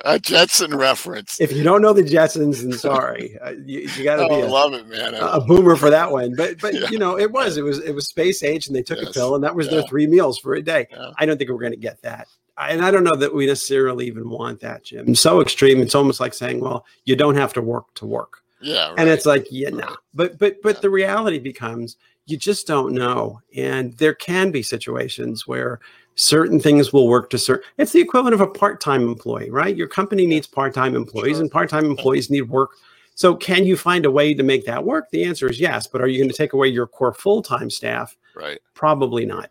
a 0.05 0.19
Jetson 0.21 0.76
reference. 0.76 1.40
If 1.40 1.52
you 1.52 1.62
don't 1.62 1.83
know 1.83 1.93
the 1.93 2.02
Jetsons, 2.02 2.62
then 2.62 2.73
sorry, 2.73 3.38
uh, 3.40 3.52
you, 3.64 3.88
you 3.97 4.05
got 4.05 4.16
to 4.16 4.25
oh, 4.25 4.28
be. 4.28 4.43
I 4.43 4.47
love 4.47 4.75
it, 4.75 4.88
man. 4.88 5.14
A, 5.14 5.40
boomer 5.40 5.76
for 5.76 5.90
that 5.90 6.11
one. 6.11 6.35
But 6.37 6.61
but 6.61 6.75
yeah. 6.75 6.88
you 6.90 6.99
know, 6.99 7.19
it 7.19 7.31
was 7.31 7.57
it 7.57 7.62
was 7.62 7.78
it 7.81 7.93
was 7.93 8.09
space 8.09 8.43
age, 8.43 8.66
and 8.66 8.75
they 8.75 8.83
took 8.83 8.99
yes. 8.99 9.11
a 9.11 9.12
pill, 9.12 9.35
and 9.35 9.45
that 9.45 9.55
was 9.55 9.66
yeah. 9.66 9.75
their 9.75 9.83
three 9.85 10.07
meals 10.07 10.38
for 10.38 10.55
a 10.55 10.62
day. 10.62 10.88
Yeah. 10.90 11.12
I 11.19 11.26
don't 11.26 11.38
think 11.38 11.50
we're 11.50 11.59
going 11.59 11.73
to 11.73 11.78
get 11.78 12.02
that. 12.02 12.28
and 12.59 12.85
I 12.85 12.90
don't 12.90 13.05
know 13.05 13.16
that 13.16 13.35
we 13.35 13.47
necessarily 13.47 14.07
even 14.07 14.28
want 14.28 14.61
that, 14.61 14.85
Jim. 14.85 15.14
So 15.14 15.40
extreme. 15.40 15.81
It's 15.81 15.95
almost 15.95 16.21
like 16.21 16.35
saying, 16.35 16.61
"Well, 16.61 16.85
you 17.05 17.14
don't 17.14 17.37
have 17.37 17.52
to 17.55 17.62
work 17.62 17.95
to 17.95 18.07
work." 18.07 18.43
Yeah. 18.61 18.88
Right. 18.88 18.99
And 18.99 19.09
it's 19.09 19.26
like, 19.26 19.47
yeah, 19.50 19.71
no. 19.71 19.78
Nah. 19.78 19.97
But 20.12 20.38
but 20.38 20.61
but 20.62 20.83
the 20.83 20.90
reality 20.90 21.38
becomes 21.38 21.97
you 22.26 22.37
just 22.37 22.66
don't 22.66 22.93
know, 22.93 23.40
and 23.57 23.97
there 23.99 24.14
can 24.14 24.50
be 24.50 24.62
situations 24.62 25.47
where 25.47 25.81
certain 26.16 26.58
things 26.58 26.92
will 26.92 27.08
work 27.08 27.30
to 27.30 27.38
certain 27.38 27.64
it's 27.76 27.92
the 27.92 28.00
equivalent 28.00 28.35
of 28.35 28.40
a 28.40 28.46
part-time 28.46 29.02
employee 29.02 29.50
right? 29.50 29.76
Your 29.76 29.87
company 29.87 30.26
needs 30.26 30.46
part-time 30.46 30.96
employees 30.96 31.37
sure. 31.37 31.42
and 31.42 31.50
part-time 31.50 31.85
employees 31.85 32.30
need 32.30 32.42
work. 32.42 32.70
So 33.14 33.35
can 33.35 33.64
you 33.64 33.76
find 33.76 34.04
a 34.04 34.11
way 34.11 34.35
to 34.35 34.42
make 34.42 34.66
that 34.66 34.82
work? 34.82 35.11
The 35.11 35.25
answer 35.25 35.49
is 35.49 35.61
yes 35.61 35.87
but 35.87 36.00
are 36.00 36.06
you 36.06 36.18
going 36.18 36.30
to 36.30 36.37
take 36.37 36.54
away 36.54 36.68
your 36.68 36.87
core 36.87 37.14
full-time 37.14 37.70
staff? 37.70 38.16
Right. 38.35 38.58
Probably 38.75 39.25
not. 39.25 39.50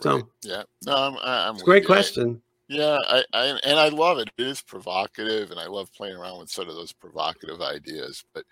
So 0.00 0.16
right. 0.16 0.24
yeah. 0.42 0.62
No 0.86 0.96
i'm, 0.96 1.16
I'm 1.22 1.54
it's 1.54 1.62
a 1.62 1.64
great 1.64 1.82
you. 1.82 1.88
question. 1.88 2.42
yeah 2.68 2.96
I, 3.06 3.24
I 3.34 3.58
and 3.64 3.78
i 3.78 3.88
love 3.88 4.18
it. 4.18 4.30
It 4.38 4.46
is 4.46 4.62
provocative 4.62 5.50
and 5.50 5.60
i 5.60 5.66
love 5.66 5.92
playing 5.92 6.16
around 6.16 6.38
with 6.40 6.50
sort 6.50 6.68
of 6.68 6.74
those 6.74 6.92
provocative 6.92 7.60
ideas 7.60 8.24
but 8.32 8.44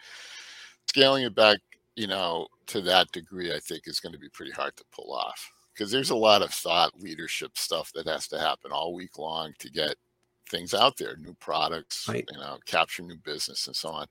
scaling 0.88 1.24
it 1.24 1.34
back 1.34 1.58
you 1.94 2.06
know 2.06 2.48
to 2.66 2.80
that 2.82 3.10
degree 3.12 3.54
i 3.54 3.58
think 3.58 3.82
is 3.86 4.00
going 4.00 4.12
to 4.12 4.18
be 4.18 4.28
pretty 4.28 4.52
hard 4.52 4.76
to 4.76 4.84
pull 4.92 5.12
off 5.12 5.50
because 5.76 5.90
there's 5.90 6.10
a 6.10 6.16
lot 6.16 6.42
of 6.42 6.50
thought 6.50 6.98
leadership 7.00 7.58
stuff 7.58 7.92
that 7.92 8.06
has 8.06 8.26
to 8.28 8.38
happen 8.38 8.72
all 8.72 8.94
week 8.94 9.18
long 9.18 9.52
to 9.58 9.70
get 9.70 9.96
things 10.48 10.72
out 10.72 10.96
there, 10.96 11.16
new 11.16 11.34
products, 11.34 12.08
right. 12.08 12.24
you 12.32 12.38
know, 12.38 12.58
capture 12.66 13.02
new 13.02 13.16
business 13.18 13.66
and 13.66 13.76
so 13.76 13.90
on. 13.90 14.06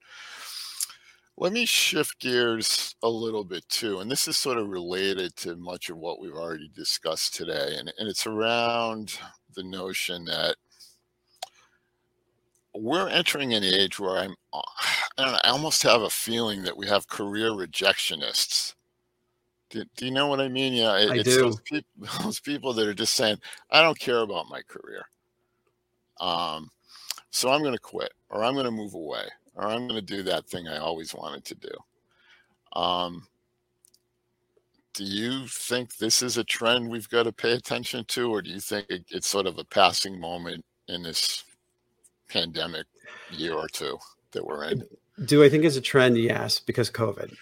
Let 1.38 1.54
me 1.54 1.66
shift 1.66 2.20
gears 2.20 2.96
a 3.04 3.10
little 3.10 3.44
bit 3.44 3.68
too. 3.68 4.00
And 4.00 4.10
this 4.10 4.28
is 4.28 4.38
sort 4.38 4.58
of 4.58 4.70
related 4.70 5.36
to 5.38 5.56
much 5.56 5.90
of 5.90 5.98
what 5.98 6.20
we've 6.20 6.36
already 6.36 6.70
discussed 6.74 7.36
today. 7.36 7.76
And, 7.78 7.92
and 7.98 8.08
it's 8.08 8.28
around 8.28 9.18
the 9.54 9.64
notion 9.64 10.24
that 10.26 10.56
we're 12.74 13.10
entering 13.10 13.54
an 13.54 13.64
age 13.64 14.00
where 14.00 14.18
I'm, 14.18 14.36
I, 14.54 15.40
I 15.44 15.50
almost 15.50 15.84
have 15.84 16.02
a 16.02 16.10
feeling 16.10 16.64
that 16.64 16.78
we 16.78 16.88
have 16.88 17.08
career 17.08 17.50
rejectionists. 17.52 18.76
Do, 19.70 19.84
do 19.96 20.06
you 20.06 20.12
know 20.12 20.28
what 20.28 20.40
I 20.40 20.48
mean? 20.48 20.74
Yeah, 20.74 20.98
it, 20.98 21.12
I 21.12 21.16
it's 21.18 21.30
do. 21.30 21.42
Those, 21.42 21.62
people, 21.62 22.08
those 22.24 22.40
people 22.40 22.74
that 22.74 22.88
are 22.88 22.94
just 22.94 23.16
saying, 23.16 23.38
I 23.72 23.82
don't 23.82 24.00
care 24.00 24.20
about 24.20 24.50
my 24.50 24.62
career. 24.62 25.06
Um, 26.20 26.70
so 27.32 27.50
I'm 27.50 27.62
going 27.62 27.74
to 27.74 27.80
quit 27.80 28.14
or 28.30 28.44
I'm 28.44 28.54
going 28.54 28.66
to 28.66 28.72
move 28.72 28.94
away 28.94 29.26
or 29.56 29.66
I'm 29.66 29.88
going 29.88 30.00
to 30.00 30.16
do 30.16 30.24
that 30.24 30.48
thing 30.48 30.68
I 30.68 30.78
always 30.78 31.14
wanted 31.14 31.46
to 31.46 31.56
do. 31.56 32.80
Um, 32.80 33.28
do 34.94 35.04
you 35.04 35.48
think 35.48 35.98
this 35.98 36.22
is 36.22 36.38
a 36.38 36.44
trend 36.44 36.90
we've 36.90 37.10
got 37.10 37.24
to 37.24 37.32
pay 37.32 37.52
attention 37.52 38.06
to, 38.06 38.34
or 38.34 38.42
do 38.42 38.50
you 38.50 38.62
think 38.62 38.86
it, 38.90 39.04
it's 39.10 39.28
sort 39.28 39.46
of 39.46 39.58
a 39.58 39.66
passing 39.66 40.20
moment 40.20 40.64
in 40.88 41.04
this 41.04 41.44
pandemic 42.30 42.86
year 43.32 43.54
or 43.54 43.68
two 43.68 43.98
that 44.32 44.46
we're 44.46 44.64
in? 44.66 44.84
Do 45.26 45.44
I 45.44 45.50
think 45.50 45.66
it's 45.66 45.76
a 45.76 45.82
trend? 45.82 46.18
Yes, 46.18 46.60
because 46.60 46.90
COVID. 46.90 47.36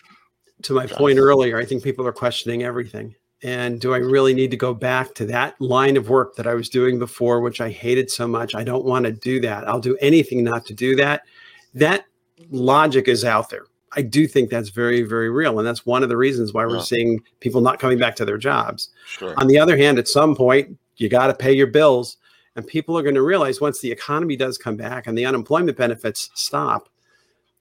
To 0.63 0.73
my 0.73 0.87
point 0.87 1.19
earlier, 1.19 1.57
I 1.57 1.65
think 1.65 1.83
people 1.83 2.07
are 2.07 2.13
questioning 2.13 2.63
everything. 2.63 3.15
And 3.43 3.81
do 3.81 3.93
I 3.93 3.97
really 3.97 4.33
need 4.33 4.51
to 4.51 4.57
go 4.57 4.73
back 4.73 5.13
to 5.15 5.25
that 5.25 5.59
line 5.59 5.97
of 5.97 6.09
work 6.09 6.35
that 6.37 6.47
I 6.47 6.53
was 6.53 6.69
doing 6.69 6.97
before, 6.97 7.41
which 7.41 7.59
I 7.59 7.69
hated 7.69 8.09
so 8.09 8.25
much? 8.25 8.55
I 8.55 8.63
don't 8.63 8.85
want 8.85 9.05
to 9.05 9.11
do 9.11 9.41
that. 9.41 9.67
I'll 9.67 9.81
do 9.81 9.97
anything 9.99 10.43
not 10.43 10.65
to 10.67 10.73
do 10.73 10.95
that 10.95 11.23
that 11.73 12.05
logic 12.51 13.07
is 13.07 13.25
out 13.25 13.49
there. 13.49 13.65
I 13.95 14.01
do 14.01 14.27
think 14.27 14.49
that's 14.49 14.69
very, 14.69 15.03
very 15.03 15.29
real. 15.29 15.59
And 15.59 15.67
that's 15.67 15.85
one 15.85 16.03
of 16.03 16.09
the 16.09 16.17
reasons 16.17 16.53
why 16.53 16.65
we're 16.65 16.77
yeah. 16.77 16.83
seeing 16.83 17.21
people 17.41 17.61
not 17.61 17.79
coming 17.79 17.99
back 17.99 18.15
to 18.17 18.25
their 18.25 18.37
jobs. 18.37 18.89
Sure. 19.05 19.33
On 19.37 19.47
the 19.47 19.59
other 19.59 19.77
hand, 19.77 19.99
at 19.99 20.07
some 20.07 20.35
point, 20.35 20.77
you 20.97 21.09
got 21.09 21.27
to 21.27 21.33
pay 21.33 21.53
your 21.53 21.67
bills. 21.67 22.17
And 22.55 22.65
people 22.65 22.97
are 22.97 23.03
going 23.03 23.15
to 23.15 23.23
realize 23.23 23.61
once 23.61 23.81
the 23.81 23.91
economy 23.91 24.35
does 24.35 24.57
come 24.57 24.75
back 24.75 25.07
and 25.07 25.17
the 25.17 25.25
unemployment 25.25 25.77
benefits 25.77 26.29
stop, 26.35 26.89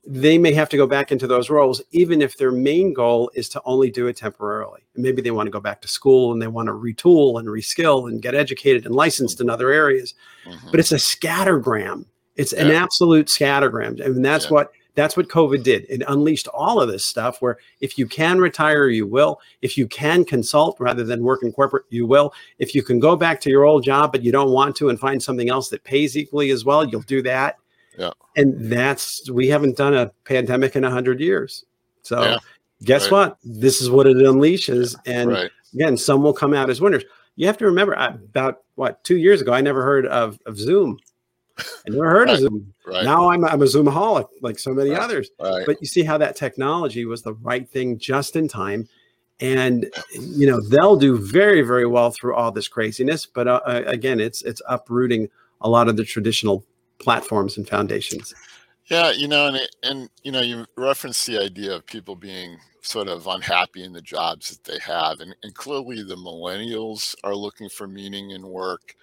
they 0.05 0.37
may 0.37 0.53
have 0.53 0.69
to 0.69 0.77
go 0.77 0.87
back 0.87 1.13
into 1.13 1.27
those 1.27 1.49
roles, 1.49 1.81
even 1.93 2.21
if 2.21 2.37
their 2.37 2.51
main 2.51 2.93
goal 2.93 3.31
is 3.35 3.49
to 3.51 3.63
only 3.65 3.91
do 3.91 4.09
it 4.09 4.17
temporarily. 4.17 4.83
And 4.95 5.03
maybe 5.03 5.23
they 5.23 5.31
want 5.31 5.47
to 5.47 5.53
go 5.53 5.61
back 5.61 5.81
to 5.83 5.89
school 5.89 6.33
and 6.33 6.43
they 6.43 6.49
want 6.49 6.67
to 6.67 6.73
retool 6.73 7.39
and 7.39 7.47
reskill 7.49 8.09
and 8.09 8.21
get 8.21 8.35
educated 8.35 8.85
and 8.85 8.95
licensed 8.95 9.41
in 9.41 9.49
other 9.49 9.71
areas. 9.71 10.15
Mm-hmm. 10.45 10.71
But 10.73 10.81
it's 10.81 10.93
a 10.93 10.97
scattergram 10.97 12.07
it's 12.37 12.53
yeah. 12.53 12.63
an 12.63 12.71
absolute 12.71 13.27
scattergram. 13.27 14.05
I 14.05 14.09
mean, 14.09 14.23
that's 14.23 14.47
yeah. 14.47 14.53
what 14.53 14.73
that's 14.95 15.17
what 15.17 15.29
COVID 15.29 15.63
did. 15.63 15.87
It 15.89 16.03
unleashed 16.07 16.49
all 16.49 16.79
of 16.79 16.89
this 16.89 17.07
stuff 17.07 17.41
where 17.41 17.57
if 17.81 17.97
you 17.97 18.07
can 18.07 18.39
retire, 18.39 18.89
you 18.89 19.07
will. 19.07 19.41
If 19.63 19.79
you 19.79 19.89
can 19.89 20.23
consult 20.23 20.79
rather 20.79 21.03
than 21.03 21.23
work 21.23 21.43
in 21.43 21.53
corporate, 21.53 21.87
you 21.89 22.07
will. 22.07 22.35
If 22.59 22.75
you 22.75 22.83
can 22.83 23.01
go 23.01 23.17
back 23.17 23.41
to 23.43 23.51
your 23.51 23.65
old 23.65 23.85
job, 23.85 24.13
but 24.13 24.23
you 24.23 24.33
don't 24.33 24.51
want 24.51 24.77
to 24.77 24.91
and 24.91 25.01
find 25.01 25.23
something 25.23 25.49
else 25.49 25.71
that 25.71 25.85
pays 25.85 26.15
equally 26.17 26.51
as 26.51 26.67
well, 26.67 26.87
you'll 26.87 27.01
do 27.03 27.23
that. 27.23 27.57
Yeah. 27.99 28.11
And 28.37 28.73
that's, 28.73 29.31
we 29.31 29.49
haven't 29.49 29.77
done 29.77 29.95
a 29.95 30.11
pandemic 30.25 30.77
in 30.77 30.85
a 30.85 30.91
hundred 30.91 31.21
years. 31.21 31.65
So 32.03 32.23
yeah. 32.23 32.39
guess 32.83 33.05
right. 33.05 33.13
what? 33.13 33.39
This 33.45 33.81
is 33.81 33.91
what 33.91 34.07
it 34.07 34.17
unleashes. 34.17 34.97
And 35.07 35.31
right. 35.31 35.51
again, 35.75 35.97
some 35.97 36.23
will 36.23 36.33
come 36.33 36.55
out 36.55 36.71
as 36.71 36.81
winners. 36.81 37.05
You 37.37 37.47
have 37.47 37.59
to 37.59 37.67
remember 37.67 37.95
about 37.95 38.63
what, 38.75 39.03
two 39.05 39.17
years 39.17 39.41
ago, 39.41 39.53
I 39.53 39.61
never 39.61 39.83
heard 39.83 40.07
of, 40.07 40.39
of 40.47 40.59
Zoom. 40.59 40.99
I 41.59 41.91
never 41.91 42.11
heard 42.11 42.29
right, 42.29 42.35
of 42.35 42.41
Zoom. 42.41 42.75
Right. 42.87 43.05
Now 43.05 43.31
I'm, 43.31 43.45
I'm 43.45 43.63
a 43.63 43.67
Zoomaholic 43.67 44.27
like 44.41 44.59
so 44.59 44.73
many 44.73 44.95
others. 44.95 45.31
But 45.39 45.81
you 45.81 45.87
see 45.87 46.03
how 46.03 46.19
that 46.19 46.37
technology 46.37 47.05
was 47.05 47.23
the 47.23 47.35
right 47.35 47.69
thing 47.69 47.99
just 47.99 48.37
in 48.37 48.49
time. 48.49 48.89
And 49.41 49.91
you 50.13 50.47
know 50.47 50.61
they'll 50.61 50.95
do 50.95 51.19
very 51.19 51.63
very 51.63 51.85
well 51.85 52.13
through 52.13 52.37
all 52.37 52.53
this 52.53 52.69
craziness. 52.69 53.27
But 53.27 53.49
uh, 53.49 53.61
uh, 53.67 53.83
again, 53.87 54.21
it's 54.21 54.43
it's 54.43 54.63
uprooting 54.69 55.29
a 55.63 55.69
lot 55.69 55.89
of 55.89 55.97
the 55.97 56.05
traditional 56.05 56.65
platforms 57.03 57.57
and 57.57 57.69
foundations. 57.69 58.35
Yeah, 58.87 59.11
you 59.13 59.29
know, 59.29 59.47
and 59.47 59.61
and 59.83 60.11
you 60.23 60.33
know, 60.33 60.41
you 60.41 60.67
referenced 60.77 61.27
the 61.27 61.39
idea 61.39 61.75
of 61.75 61.87
people 61.87 62.17
being 62.17 62.59
sort 62.83 63.09
of 63.09 63.27
unhappy 63.27 63.85
in 63.85 63.93
the 63.93 64.03
jobs 64.03 64.51
that 64.51 64.65
they 64.65 64.79
have, 64.81 65.21
and, 65.21 65.35
and 65.43 65.55
clearly 65.55 66.03
the 66.03 66.17
millennials 66.17 67.15
are 67.25 67.35
looking 67.35 67.69
for 67.69 67.87
meaning 67.87 68.31
in 68.31 68.47
work. 68.47 68.95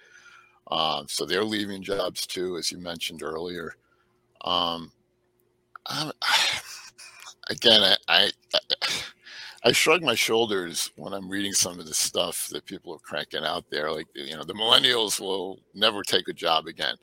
Um, 0.70 1.06
so 1.08 1.24
they're 1.24 1.44
leaving 1.44 1.82
jobs 1.82 2.26
too, 2.26 2.56
as 2.56 2.70
you 2.70 2.78
mentioned 2.78 3.22
earlier. 3.22 3.74
Um, 4.42 4.92
again, 7.50 7.82
I, 7.82 7.96
I, 8.08 8.30
I 9.64 9.72
shrug 9.72 10.02
my 10.02 10.14
shoulders 10.14 10.90
when 10.96 11.12
I'm 11.12 11.28
reading 11.28 11.52
some 11.52 11.80
of 11.80 11.86
the 11.86 11.94
stuff 11.94 12.48
that 12.52 12.66
people 12.66 12.94
are 12.94 12.98
cranking 12.98 13.44
out 13.44 13.64
there. 13.70 13.90
Like, 13.90 14.06
you 14.14 14.36
know, 14.36 14.44
the 14.44 14.54
millennials 14.54 15.20
will 15.20 15.58
never 15.74 16.02
take 16.02 16.28
a 16.28 16.32
job 16.32 16.66
again. 16.66 16.96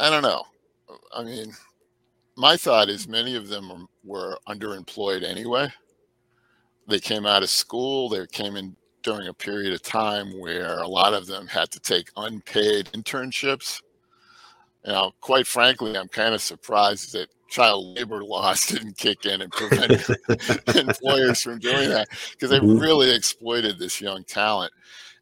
I 0.00 0.08
don't 0.08 0.22
know. 0.22 0.44
I 1.14 1.22
mean, 1.22 1.52
my 2.36 2.56
thought 2.56 2.88
is 2.88 3.06
many 3.06 3.36
of 3.36 3.48
them 3.48 3.86
were 4.02 4.38
underemployed 4.48 5.22
anyway. 5.22 5.68
They 6.88 6.98
came 6.98 7.26
out 7.26 7.42
of 7.42 7.50
school, 7.50 8.08
they 8.08 8.26
came 8.26 8.56
in 8.56 8.74
during 9.02 9.28
a 9.28 9.34
period 9.34 9.74
of 9.74 9.82
time 9.82 10.40
where 10.40 10.78
a 10.78 10.88
lot 10.88 11.12
of 11.12 11.26
them 11.26 11.46
had 11.46 11.70
to 11.72 11.80
take 11.80 12.10
unpaid 12.16 12.86
internships. 12.92 13.82
You 14.86 14.92
know, 14.92 15.12
quite 15.20 15.46
frankly, 15.46 15.96
I'm 15.96 16.08
kind 16.08 16.34
of 16.34 16.40
surprised 16.40 17.12
that 17.12 17.28
child 17.50 17.98
labor 17.98 18.24
laws 18.24 18.66
didn't 18.66 18.96
kick 18.96 19.26
in 19.26 19.42
and 19.42 19.52
prevent 19.52 20.08
employers 20.76 21.42
from 21.42 21.58
doing 21.58 21.90
that 21.90 22.08
because 22.32 22.48
they 22.48 22.58
mm-hmm. 22.58 22.78
really 22.78 23.14
exploited 23.14 23.78
this 23.78 24.00
young 24.00 24.24
talent. 24.24 24.72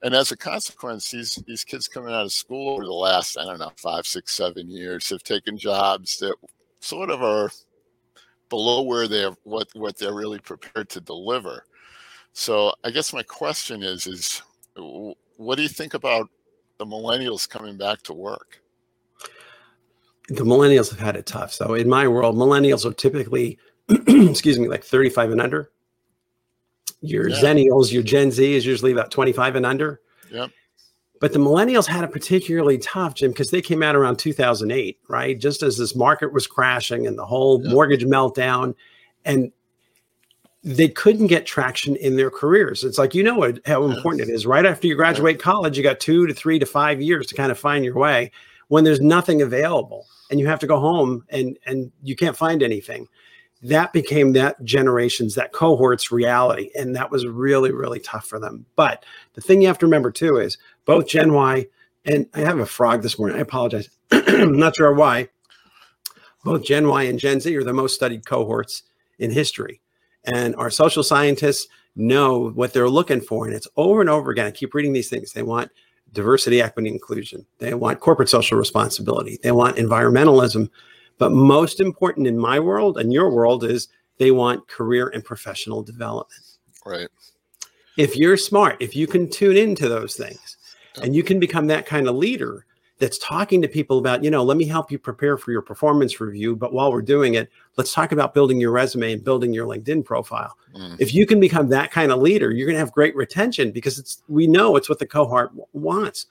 And 0.02 0.14
as 0.14 0.30
a 0.30 0.36
consequence, 0.36 1.10
these 1.10 1.36
these 1.46 1.64
kids 1.64 1.88
coming 1.88 2.14
out 2.14 2.24
of 2.24 2.32
school 2.32 2.74
over 2.74 2.84
the 2.84 2.92
last 2.92 3.36
I 3.36 3.44
don't 3.44 3.58
know 3.58 3.72
five, 3.76 4.06
six, 4.06 4.34
seven 4.34 4.70
years 4.70 5.08
have 5.10 5.22
taken 5.22 5.58
jobs 5.58 6.18
that 6.18 6.36
sort 6.80 7.10
of 7.10 7.22
are 7.22 7.50
below 8.48 8.82
where 8.82 9.08
they're 9.08 9.34
what 9.42 9.68
what 9.74 9.98
they're 9.98 10.14
really 10.14 10.38
prepared 10.38 10.88
to 10.90 11.00
deliver. 11.00 11.64
So 12.32 12.72
I 12.84 12.90
guess 12.90 13.12
my 13.12 13.24
question 13.24 13.82
is 13.82 14.06
is 14.06 14.42
what 15.36 15.56
do 15.56 15.62
you 15.62 15.68
think 15.68 15.94
about 15.94 16.28
the 16.78 16.86
millennials 16.86 17.48
coming 17.48 17.76
back 17.76 18.02
to 18.02 18.12
work? 18.12 18.60
The 20.28 20.44
millennials 20.44 20.90
have 20.90 21.00
had 21.00 21.16
it 21.16 21.26
tough. 21.26 21.52
So 21.52 21.74
in 21.74 21.88
my 21.88 22.06
world, 22.06 22.36
millennials 22.36 22.84
are 22.84 22.92
typically, 22.92 23.58
excuse 23.88 24.58
me, 24.58 24.68
like 24.68 24.84
35 24.84 25.32
and 25.32 25.40
under. 25.40 25.70
Your 27.00 27.28
yeah. 27.28 27.36
Zennials, 27.36 27.92
your 27.92 28.02
Gen 28.02 28.30
Z 28.30 28.54
is 28.54 28.66
usually 28.66 28.92
about 28.92 29.10
25 29.10 29.56
and 29.56 29.66
under. 29.66 30.00
Yep. 30.30 30.50
But 31.20 31.32
the 31.32 31.38
millennials 31.38 31.86
had 31.86 32.04
a 32.04 32.08
particularly 32.08 32.78
tough, 32.78 33.14
Jim, 33.14 33.32
because 33.32 33.50
they 33.50 33.60
came 33.60 33.82
out 33.82 33.96
around 33.96 34.18
2008, 34.18 34.98
right? 35.08 35.38
Just 35.38 35.62
as 35.62 35.76
this 35.76 35.96
market 35.96 36.32
was 36.32 36.46
crashing 36.46 37.06
and 37.06 37.18
the 37.18 37.26
whole 37.26 37.60
yep. 37.62 37.72
mortgage 37.72 38.04
meltdown. 38.04 38.74
And 39.24 39.50
they 40.62 40.88
couldn't 40.88 41.28
get 41.28 41.46
traction 41.46 41.96
in 41.96 42.16
their 42.16 42.30
careers. 42.30 42.84
It's 42.84 42.98
like, 42.98 43.14
you 43.14 43.22
know 43.22 43.36
what, 43.36 43.60
how 43.66 43.84
important 43.84 44.28
it 44.28 44.32
is. 44.32 44.46
Right 44.46 44.66
after 44.66 44.86
you 44.86 44.94
graduate 44.94 45.40
college, 45.40 45.76
you 45.76 45.82
got 45.82 46.00
two 46.00 46.26
to 46.26 46.34
three 46.34 46.58
to 46.58 46.66
five 46.66 47.00
years 47.00 47.26
to 47.28 47.34
kind 47.34 47.50
of 47.50 47.58
find 47.58 47.84
your 47.84 47.96
way 47.96 48.30
when 48.68 48.84
there's 48.84 49.00
nothing 49.00 49.42
available 49.42 50.06
and 50.30 50.38
you 50.38 50.46
have 50.46 50.58
to 50.60 50.66
go 50.66 50.78
home 50.78 51.24
and, 51.30 51.58
and 51.66 51.90
you 52.02 52.14
can't 52.14 52.36
find 52.36 52.62
anything. 52.62 53.08
That 53.62 53.92
became 53.92 54.32
that 54.34 54.62
generation's, 54.64 55.34
that 55.34 55.52
cohort's 55.52 56.12
reality. 56.12 56.70
And 56.76 56.94
that 56.94 57.10
was 57.10 57.26
really, 57.26 57.72
really 57.72 57.98
tough 57.98 58.26
for 58.26 58.38
them. 58.38 58.66
But 58.76 59.04
the 59.34 59.40
thing 59.40 59.60
you 59.60 59.66
have 59.68 59.78
to 59.78 59.86
remember 59.86 60.10
too 60.10 60.36
is 60.36 60.58
both 60.84 61.08
Gen 61.08 61.32
Y 61.32 61.66
and 62.04 62.26
I 62.34 62.40
have 62.40 62.58
a 62.58 62.66
frog 62.66 63.02
this 63.02 63.18
morning. 63.18 63.36
I 63.36 63.40
apologize. 63.40 63.88
I'm 64.12 64.58
not 64.58 64.76
sure 64.76 64.94
why. 64.94 65.28
Both 66.44 66.64
Gen 66.64 66.88
Y 66.88 67.02
and 67.02 67.18
Gen 67.18 67.40
Z 67.40 67.54
are 67.56 67.64
the 67.64 67.72
most 67.72 67.94
studied 67.94 68.24
cohorts 68.24 68.84
in 69.18 69.32
history 69.32 69.80
and 70.24 70.54
our 70.56 70.70
social 70.70 71.02
scientists 71.02 71.68
know 71.96 72.50
what 72.50 72.72
they're 72.72 72.88
looking 72.88 73.20
for. 73.20 73.46
And 73.46 73.54
it's 73.54 73.68
over 73.76 74.00
and 74.00 74.10
over 74.10 74.30
again. 74.30 74.46
I 74.46 74.50
keep 74.50 74.74
reading 74.74 74.92
these 74.92 75.08
things. 75.08 75.32
They 75.32 75.42
want 75.42 75.70
diversity, 76.12 76.62
equity, 76.62 76.88
inclusion. 76.88 77.46
They 77.58 77.74
want 77.74 78.00
corporate 78.00 78.28
social 78.28 78.58
responsibility. 78.58 79.38
They 79.42 79.52
want 79.52 79.76
environmentalism. 79.76 80.70
But 81.18 81.32
most 81.32 81.80
important 81.80 82.26
in 82.26 82.38
my 82.38 82.60
world 82.60 82.98
and 82.98 83.12
your 83.12 83.30
world 83.30 83.64
is 83.64 83.88
they 84.18 84.30
want 84.30 84.66
career 84.68 85.08
and 85.08 85.24
professional 85.24 85.82
development. 85.82 86.42
Right. 86.86 87.08
If 87.96 88.16
you're 88.16 88.36
smart, 88.36 88.76
if 88.80 88.94
you 88.94 89.06
can 89.06 89.28
tune 89.28 89.56
into 89.56 89.88
those 89.88 90.14
things 90.16 90.56
and 91.02 91.14
you 91.14 91.22
can 91.22 91.40
become 91.40 91.66
that 91.66 91.86
kind 91.86 92.08
of 92.08 92.16
leader, 92.16 92.64
that's 92.98 93.18
talking 93.18 93.62
to 93.62 93.68
people 93.68 93.98
about, 93.98 94.24
you 94.24 94.30
know, 94.30 94.42
let 94.42 94.56
me 94.56 94.64
help 94.64 94.90
you 94.90 94.98
prepare 94.98 95.36
for 95.36 95.52
your 95.52 95.62
performance 95.62 96.20
review. 96.20 96.56
But 96.56 96.72
while 96.72 96.92
we're 96.92 97.02
doing 97.02 97.34
it, 97.34 97.48
let's 97.76 97.92
talk 97.92 98.12
about 98.12 98.34
building 98.34 98.60
your 98.60 98.72
resume 98.72 99.12
and 99.12 99.22
building 99.22 99.52
your 99.52 99.66
LinkedIn 99.66 100.04
profile. 100.04 100.56
Mm. 100.76 100.96
If 100.98 101.14
you 101.14 101.24
can 101.24 101.38
become 101.38 101.68
that 101.68 101.92
kind 101.92 102.10
of 102.10 102.20
leader, 102.20 102.50
you're 102.50 102.66
going 102.66 102.74
to 102.74 102.80
have 102.80 102.92
great 102.92 103.14
retention 103.14 103.70
because 103.70 103.98
it's 103.98 104.22
we 104.28 104.46
know 104.46 104.76
it's 104.76 104.88
what 104.88 104.98
the 104.98 105.06
cohort 105.06 105.52
wants. 105.72 106.26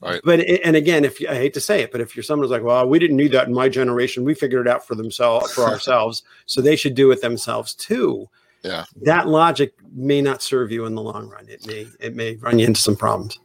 Right. 0.00 0.20
But 0.24 0.40
and 0.40 0.76
again, 0.76 1.04
if 1.04 1.18
I 1.28 1.34
hate 1.34 1.52
to 1.54 1.60
say 1.60 1.82
it, 1.82 1.92
but 1.92 2.00
if 2.00 2.16
you're 2.16 2.22
someone 2.22 2.44
who's 2.44 2.50
like, 2.50 2.62
well, 2.62 2.88
we 2.88 2.98
didn't 2.98 3.18
need 3.18 3.32
that 3.32 3.48
in 3.48 3.54
my 3.54 3.68
generation, 3.68 4.24
we 4.24 4.34
figured 4.34 4.66
it 4.66 4.70
out 4.70 4.86
for 4.86 4.94
themselves 4.94 5.52
for 5.52 5.64
ourselves, 5.68 6.22
so 6.46 6.60
they 6.60 6.76
should 6.76 6.94
do 6.94 7.10
it 7.10 7.20
themselves 7.20 7.74
too. 7.74 8.28
Yeah. 8.62 8.84
That 9.02 9.28
logic 9.28 9.74
may 9.92 10.22
not 10.22 10.42
serve 10.42 10.72
you 10.72 10.86
in 10.86 10.94
the 10.94 11.02
long 11.02 11.28
run. 11.28 11.46
It 11.48 11.66
may 11.66 11.86
it 12.00 12.16
may 12.16 12.36
run 12.36 12.58
you 12.58 12.66
into 12.66 12.80
some 12.80 12.96
problems. 12.96 13.38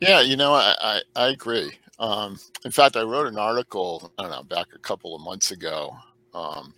Yeah, 0.00 0.20
you 0.20 0.36
know, 0.36 0.52
I 0.52 0.74
I, 0.80 1.00
I 1.14 1.28
agree. 1.28 1.78
Um, 1.98 2.38
in 2.64 2.70
fact, 2.70 2.96
I 2.96 3.02
wrote 3.02 3.26
an 3.26 3.38
article, 3.38 4.12
I 4.18 4.22
don't 4.22 4.32
know, 4.32 4.42
back 4.42 4.66
a 4.74 4.78
couple 4.78 5.14
of 5.14 5.22
months 5.22 5.52
ago, 5.52 5.96
um, 6.34 6.74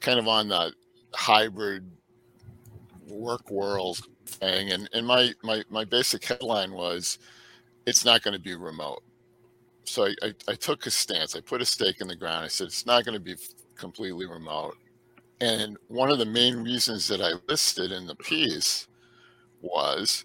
kind 0.00 0.18
of 0.18 0.28
on 0.28 0.48
the 0.48 0.72
hybrid 1.14 1.90
work 3.08 3.50
world 3.50 4.06
thing. 4.26 4.72
And, 4.72 4.88
and 4.92 5.06
my, 5.06 5.32
my, 5.42 5.64
my 5.70 5.84
basic 5.84 6.24
headline 6.24 6.72
was 6.72 7.18
it's 7.86 8.04
not 8.04 8.22
going 8.22 8.34
to 8.34 8.40
be 8.40 8.54
remote. 8.54 9.02
So 9.84 10.06
I, 10.06 10.14
I, 10.22 10.34
I 10.48 10.54
took 10.54 10.86
a 10.86 10.90
stance. 10.90 11.34
I 11.36 11.40
put 11.40 11.62
a 11.62 11.66
stake 11.66 12.00
in 12.00 12.08
the 12.08 12.16
ground. 12.16 12.44
I 12.44 12.48
said 12.48 12.68
it's 12.68 12.86
not 12.86 13.04
going 13.04 13.14
to 13.14 13.20
be 13.20 13.36
completely 13.76 14.26
remote. 14.26 14.76
And 15.40 15.76
one 15.88 16.10
of 16.10 16.18
the 16.18 16.26
main 16.26 16.56
reasons 16.62 17.08
that 17.08 17.20
I 17.22 17.32
listed 17.48 17.92
in 17.92 18.06
the 18.06 18.16
piece 18.16 18.86
was 19.62 20.24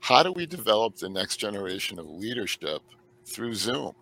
how 0.00 0.22
do 0.22 0.32
we 0.32 0.46
develop 0.46 0.96
the 0.96 1.08
next 1.08 1.38
generation 1.38 1.98
of 1.98 2.06
leadership 2.06 2.82
through 3.26 3.54
Zoom? 3.54 3.92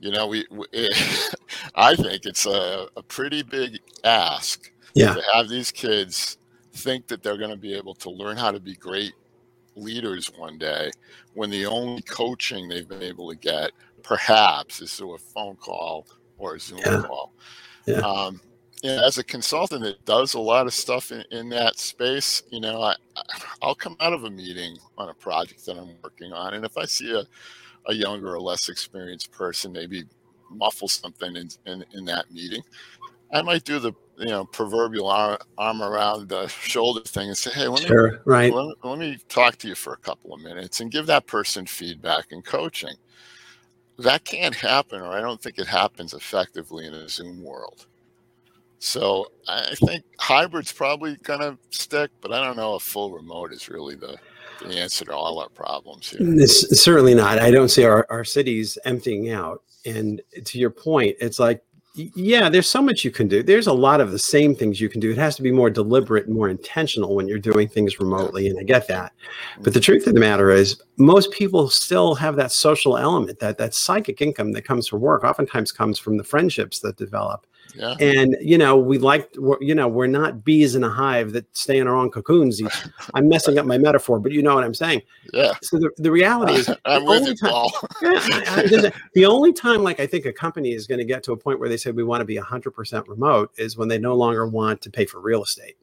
You 0.00 0.12
know, 0.12 0.26
we, 0.26 0.46
we 0.50 0.66
I 1.74 1.94
think 1.96 2.26
it's 2.26 2.46
a, 2.46 2.88
a 2.96 3.02
pretty 3.02 3.42
big 3.42 3.78
ask 4.04 4.70
Yeah. 4.94 5.14
to 5.14 5.22
have 5.34 5.48
these 5.48 5.72
kids 5.72 6.38
think 6.74 7.06
that 7.08 7.22
they're 7.22 7.38
going 7.38 7.50
to 7.50 7.56
be 7.56 7.74
able 7.74 7.94
to 7.96 8.10
learn 8.10 8.36
how 8.36 8.50
to 8.50 8.60
be 8.60 8.74
great 8.76 9.12
leaders 9.80 10.30
one 10.36 10.58
day 10.58 10.90
when 11.34 11.50
the 11.50 11.66
only 11.66 12.02
coaching 12.02 12.68
they've 12.68 12.88
been 12.88 13.02
able 13.02 13.28
to 13.30 13.36
get 13.36 13.70
perhaps 14.02 14.80
is 14.80 14.94
through 14.94 15.14
a 15.14 15.18
phone 15.18 15.56
call 15.56 16.06
or 16.38 16.54
a 16.56 16.60
Zoom 16.60 16.78
Yeah. 16.78 17.02
call. 17.02 17.32
Yeah. 17.86 17.98
Um, 18.00 18.40
as 18.82 19.18
a 19.18 19.24
consultant 19.24 19.82
that 19.82 20.02
does 20.06 20.32
a 20.34 20.40
lot 20.40 20.66
of 20.66 20.72
stuff 20.72 21.12
in, 21.12 21.22
in 21.32 21.50
that 21.50 21.78
space, 21.78 22.42
you 22.50 22.60
know, 22.60 22.80
I, 22.80 22.94
I- 23.16 23.22
I'll 23.62 23.74
come 23.74 23.96
out 24.00 24.14
of 24.14 24.24
a 24.24 24.30
meeting 24.30 24.78
on 24.96 25.10
a 25.10 25.14
project 25.14 25.66
that 25.66 25.76
I'm 25.76 25.96
working 26.02 26.32
on, 26.32 26.54
and 26.54 26.64
if 26.64 26.78
I 26.78 26.86
see 26.86 27.12
a, 27.12 27.24
a 27.90 27.94
younger 27.94 28.34
or 28.34 28.40
less 28.40 28.68
experienced 28.70 29.32
person 29.32 29.72
maybe 29.72 30.04
muffle 30.50 30.88
something 30.88 31.36
in, 31.36 31.48
in, 31.66 31.84
in 31.92 32.04
that 32.06 32.30
meeting, 32.30 32.62
I 33.32 33.42
might 33.42 33.64
do 33.64 33.78
the 33.78 33.92
you 34.20 34.28
know 34.28 34.44
proverbial 34.44 35.08
arm, 35.08 35.38
arm 35.58 35.82
around 35.82 36.28
the 36.28 36.46
shoulder 36.48 37.00
thing 37.00 37.28
and 37.28 37.36
say, 37.36 37.50
hey, 37.50 37.66
let 37.66 37.82
me 37.82 37.88
Sure. 37.88 38.20
Right. 38.24 38.52
let, 38.52 38.76
let 38.84 38.98
me 38.98 39.18
talk 39.28 39.56
to 39.56 39.68
you 39.68 39.74
for 39.74 39.94
a 39.94 39.98
couple 39.98 40.34
of 40.34 40.40
minutes 40.40 40.80
and 40.80 40.90
give 40.90 41.06
that 41.06 41.26
person 41.26 41.66
feedback 41.66 42.26
and 42.30 42.44
coaching. 42.44 42.94
That 43.98 44.24
can't 44.24 44.54
happen, 44.54 45.00
or 45.00 45.08
I 45.08 45.20
don't 45.20 45.40
think 45.42 45.58
it 45.58 45.66
happens 45.66 46.14
effectively 46.14 46.86
in 46.86 46.94
a 46.94 47.08
Zoom 47.08 47.42
world. 47.42 47.86
So 48.78 49.30
I 49.46 49.74
think 49.74 50.04
hybrid's 50.18 50.72
probably 50.72 51.16
going 51.16 51.40
to 51.40 51.58
stick, 51.68 52.10
but 52.22 52.32
I 52.32 52.42
don't 52.42 52.56
know 52.56 52.76
if 52.76 52.82
full 52.82 53.12
remote 53.12 53.52
is 53.52 53.68
really 53.68 53.94
the, 53.94 54.16
the 54.62 54.78
answer 54.78 55.04
to 55.04 55.14
all 55.14 55.38
our 55.38 55.50
problems 55.50 56.08
here. 56.08 56.20
This, 56.22 56.62
certainly 56.82 57.14
not. 57.14 57.38
I 57.38 57.50
don't 57.50 57.68
see 57.68 57.84
our, 57.84 58.06
our 58.08 58.24
cities 58.24 58.78
emptying 58.86 59.30
out. 59.30 59.62
And 59.84 60.22
to 60.44 60.58
your 60.58 60.70
point, 60.70 61.16
it's 61.20 61.38
like, 61.38 61.62
yeah, 62.14 62.48
there's 62.48 62.68
so 62.68 62.82
much 62.82 63.04
you 63.04 63.10
can 63.10 63.28
do. 63.28 63.42
There's 63.42 63.66
a 63.66 63.72
lot 63.72 64.00
of 64.00 64.12
the 64.12 64.18
same 64.18 64.54
things 64.54 64.80
you 64.80 64.88
can 64.88 65.00
do. 65.00 65.10
It 65.10 65.18
has 65.18 65.36
to 65.36 65.42
be 65.42 65.50
more 65.50 65.70
deliberate 65.70 66.26
and 66.26 66.34
more 66.34 66.48
intentional 66.48 67.14
when 67.14 67.28
you're 67.28 67.38
doing 67.38 67.68
things 67.68 67.98
remotely. 67.98 68.48
And 68.48 68.58
I 68.58 68.62
get 68.62 68.86
that. 68.88 69.12
But 69.56 69.72
the 69.74 69.80
mm-hmm. 69.80 69.84
truth 69.84 70.06
of 70.06 70.14
the 70.14 70.20
matter 70.20 70.50
is, 70.50 70.80
most 70.96 71.30
people 71.32 71.70
still 71.70 72.14
have 72.14 72.36
that 72.36 72.52
social 72.52 72.96
element, 72.96 73.38
that 73.40 73.58
that 73.58 73.74
psychic 73.74 74.20
income 74.20 74.52
that 74.52 74.62
comes 74.62 74.88
from 74.88 75.00
work, 75.00 75.24
oftentimes 75.24 75.72
comes 75.72 75.98
from 75.98 76.16
the 76.16 76.24
friendships 76.24 76.80
that 76.80 76.96
develop. 76.96 77.46
Yeah. 77.74 77.94
And 78.00 78.36
you 78.40 78.58
know, 78.58 78.76
we 78.76 78.98
like, 78.98 79.30
we're, 79.36 79.60
you 79.60 79.74
know, 79.74 79.88
we're 79.88 80.06
not 80.06 80.44
bees 80.44 80.74
in 80.74 80.84
a 80.84 80.88
hive 80.90 81.32
that 81.32 81.44
stay 81.56 81.78
in 81.78 81.86
our 81.86 81.94
own 81.96 82.10
cocoons. 82.10 82.60
Each, 82.60 82.84
I'm 83.14 83.28
messing 83.28 83.58
up 83.58 83.66
my 83.66 83.78
metaphor, 83.78 84.18
but 84.18 84.32
you 84.32 84.42
know 84.42 84.54
what 84.54 84.64
I'm 84.64 84.74
saying. 84.74 85.02
Yeah. 85.32 85.52
So 85.62 85.78
the, 85.78 85.90
the 85.98 86.10
reality 86.10 86.54
is, 86.54 86.68
I'm 86.84 87.04
the 87.04 87.10
with 87.10 87.18
only 87.18 87.30
you, 87.30 87.36
time- 87.36 87.50
Paul. 87.50 87.72
yeah, 88.02 88.10
I- 88.48 88.86
I 88.86 88.92
the 89.14 89.26
only 89.26 89.52
time, 89.52 89.82
like 89.82 90.00
I 90.00 90.06
think 90.06 90.26
a 90.26 90.32
company 90.32 90.72
is 90.72 90.86
going 90.86 90.98
to 90.98 91.04
get 91.04 91.22
to 91.24 91.32
a 91.32 91.36
point 91.36 91.60
where 91.60 91.68
they 91.68 91.76
say 91.76 91.90
we 91.90 92.04
want 92.04 92.20
to 92.20 92.24
be 92.24 92.36
100% 92.36 93.08
remote 93.08 93.52
is 93.56 93.76
when 93.76 93.88
they 93.88 93.98
no 93.98 94.14
longer 94.14 94.46
want 94.46 94.80
to 94.82 94.90
pay 94.90 95.06
for 95.06 95.20
real 95.20 95.42
estate. 95.42 95.76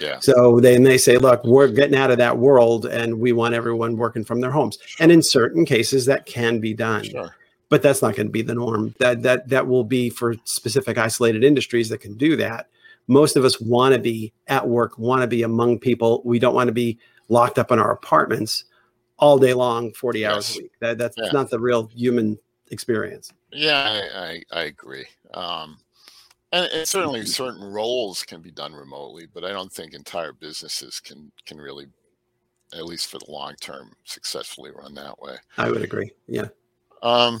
Yeah. 0.00 0.18
So 0.20 0.58
then 0.58 0.82
they 0.82 0.98
say, 0.98 1.16
look, 1.18 1.44
we're 1.44 1.68
getting 1.68 1.96
out 1.96 2.10
of 2.10 2.18
that 2.18 2.36
world 2.36 2.86
and 2.86 3.20
we 3.20 3.32
want 3.32 3.54
everyone 3.54 3.96
working 3.96 4.24
from 4.24 4.40
their 4.40 4.50
homes. 4.50 4.78
And 4.98 5.12
in 5.12 5.22
certain 5.22 5.64
cases, 5.64 6.06
that 6.06 6.26
can 6.26 6.58
be 6.58 6.74
done, 6.74 7.04
Sure. 7.04 7.36
But 7.72 7.80
that's 7.80 8.02
not 8.02 8.14
going 8.14 8.26
to 8.26 8.30
be 8.30 8.42
the 8.42 8.54
norm. 8.54 8.94
That 8.98 9.22
that 9.22 9.48
that 9.48 9.66
will 9.66 9.82
be 9.82 10.10
for 10.10 10.34
specific 10.44 10.98
isolated 10.98 11.42
industries 11.42 11.88
that 11.88 12.02
can 12.02 12.18
do 12.18 12.36
that. 12.36 12.68
Most 13.06 13.34
of 13.34 13.46
us 13.46 13.58
want 13.62 13.94
to 13.94 13.98
be 13.98 14.30
at 14.46 14.68
work, 14.68 14.98
want 14.98 15.22
to 15.22 15.26
be 15.26 15.42
among 15.42 15.78
people. 15.78 16.20
We 16.22 16.38
don't 16.38 16.54
want 16.54 16.68
to 16.68 16.74
be 16.74 16.98
locked 17.30 17.58
up 17.58 17.72
in 17.72 17.78
our 17.78 17.90
apartments 17.90 18.64
all 19.16 19.38
day 19.38 19.54
long, 19.54 19.90
40 19.94 20.26
hours 20.26 20.54
a 20.54 20.58
week. 20.60 20.72
That, 20.80 20.98
that's 20.98 21.16
Yeah. 21.16 21.30
not 21.32 21.48
the 21.48 21.58
real 21.58 21.86
human 21.86 22.38
experience. 22.70 23.32
Yeah, 23.52 24.02
I, 24.14 24.18
I, 24.18 24.60
I 24.60 24.62
agree. 24.64 25.06
Um, 25.32 25.78
and, 26.52 26.70
and 26.74 26.86
certainly 26.86 27.24
certain 27.24 27.64
roles 27.64 28.22
can 28.22 28.42
be 28.42 28.50
done 28.50 28.74
remotely, 28.74 29.26
but 29.32 29.44
I 29.44 29.48
don't 29.48 29.72
think 29.72 29.94
entire 29.94 30.34
businesses 30.34 31.00
can 31.00 31.32
can 31.46 31.58
really, 31.58 31.86
at 32.74 32.84
least 32.84 33.10
for 33.10 33.18
the 33.18 33.30
long 33.30 33.54
term, 33.62 33.92
successfully 34.04 34.72
run 34.72 34.94
that 34.96 35.18
way. 35.22 35.36
I 35.56 35.70
would 35.70 35.80
agree. 35.82 36.10
Yeah. 36.28 36.48
Um, 37.02 37.40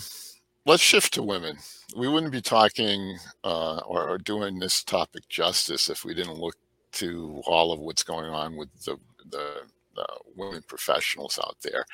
let's 0.66 0.82
shift 0.82 1.14
to 1.14 1.22
women. 1.22 1.56
We 1.96 2.08
wouldn't 2.08 2.32
be 2.32 2.40
talking 2.40 3.18
uh, 3.44 3.78
or, 3.78 4.18
doing 4.18 4.58
this 4.58 4.82
topic 4.82 5.28
justice 5.28 5.88
if 5.90 6.04
we 6.04 6.14
didn't 6.14 6.38
look 6.38 6.56
to 6.92 7.42
all 7.46 7.72
of 7.72 7.80
what's 7.80 8.02
going 8.02 8.30
on 8.30 8.56
with 8.56 8.68
the 8.84 8.96
the 9.30 9.62
uh, 9.96 10.16
women 10.36 10.62
professionals 10.66 11.38
out 11.44 11.56
there. 11.62 11.84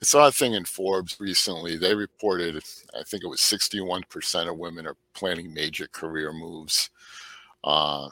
I 0.00 0.04
saw 0.04 0.28
a 0.28 0.32
thing 0.32 0.54
in 0.54 0.64
Forbes 0.64 1.16
recently. 1.20 1.76
They 1.76 1.94
reported, 1.94 2.56
I 2.98 3.02
think 3.02 3.24
it 3.24 3.28
was 3.28 3.40
61% 3.40 4.48
of 4.48 4.56
women 4.56 4.86
are 4.86 4.96
planning 5.14 5.52
major 5.52 5.88
career 5.88 6.32
moves 6.32 6.90
uh, 7.64 8.08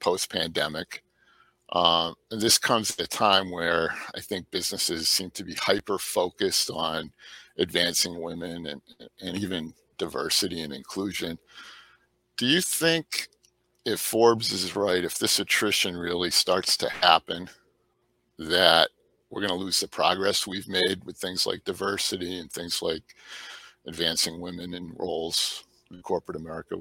post 0.00 0.30
pandemic. 0.30 1.02
Um, 1.70 2.14
and 2.30 2.40
this 2.40 2.58
comes 2.58 2.92
at 2.92 3.00
a 3.00 3.08
time 3.08 3.50
where 3.50 3.94
I 4.14 4.20
think 4.20 4.50
businesses 4.50 5.08
seem 5.08 5.30
to 5.32 5.44
be 5.44 5.54
hyper 5.54 5.98
focused 5.98 6.70
on 6.70 7.12
advancing 7.58 8.20
women 8.20 8.66
and, 8.66 8.80
and 9.20 9.36
even 9.36 9.72
diversity 9.98 10.62
and 10.62 10.72
inclusion. 10.72 11.38
Do 12.36 12.46
you 12.46 12.60
think 12.60 13.28
if 13.84 14.00
Forbes 14.00 14.52
is 14.52 14.76
right, 14.76 15.04
if 15.04 15.18
this 15.18 15.40
attrition 15.40 15.96
really 15.96 16.30
starts 16.30 16.76
to 16.78 16.88
happen, 16.88 17.48
that 18.38 18.90
we're 19.30 19.40
going 19.40 19.50
to 19.50 19.64
lose 19.64 19.80
the 19.80 19.88
progress 19.88 20.46
we've 20.46 20.68
made 20.68 21.04
with 21.04 21.16
things 21.16 21.46
like 21.46 21.64
diversity 21.64 22.38
and 22.38 22.50
things 22.50 22.80
like 22.80 23.02
advancing 23.86 24.40
women 24.40 24.74
in 24.74 24.94
roles 24.96 25.64
in 25.90 26.00
corporate 26.02 26.36
America? 26.36 26.76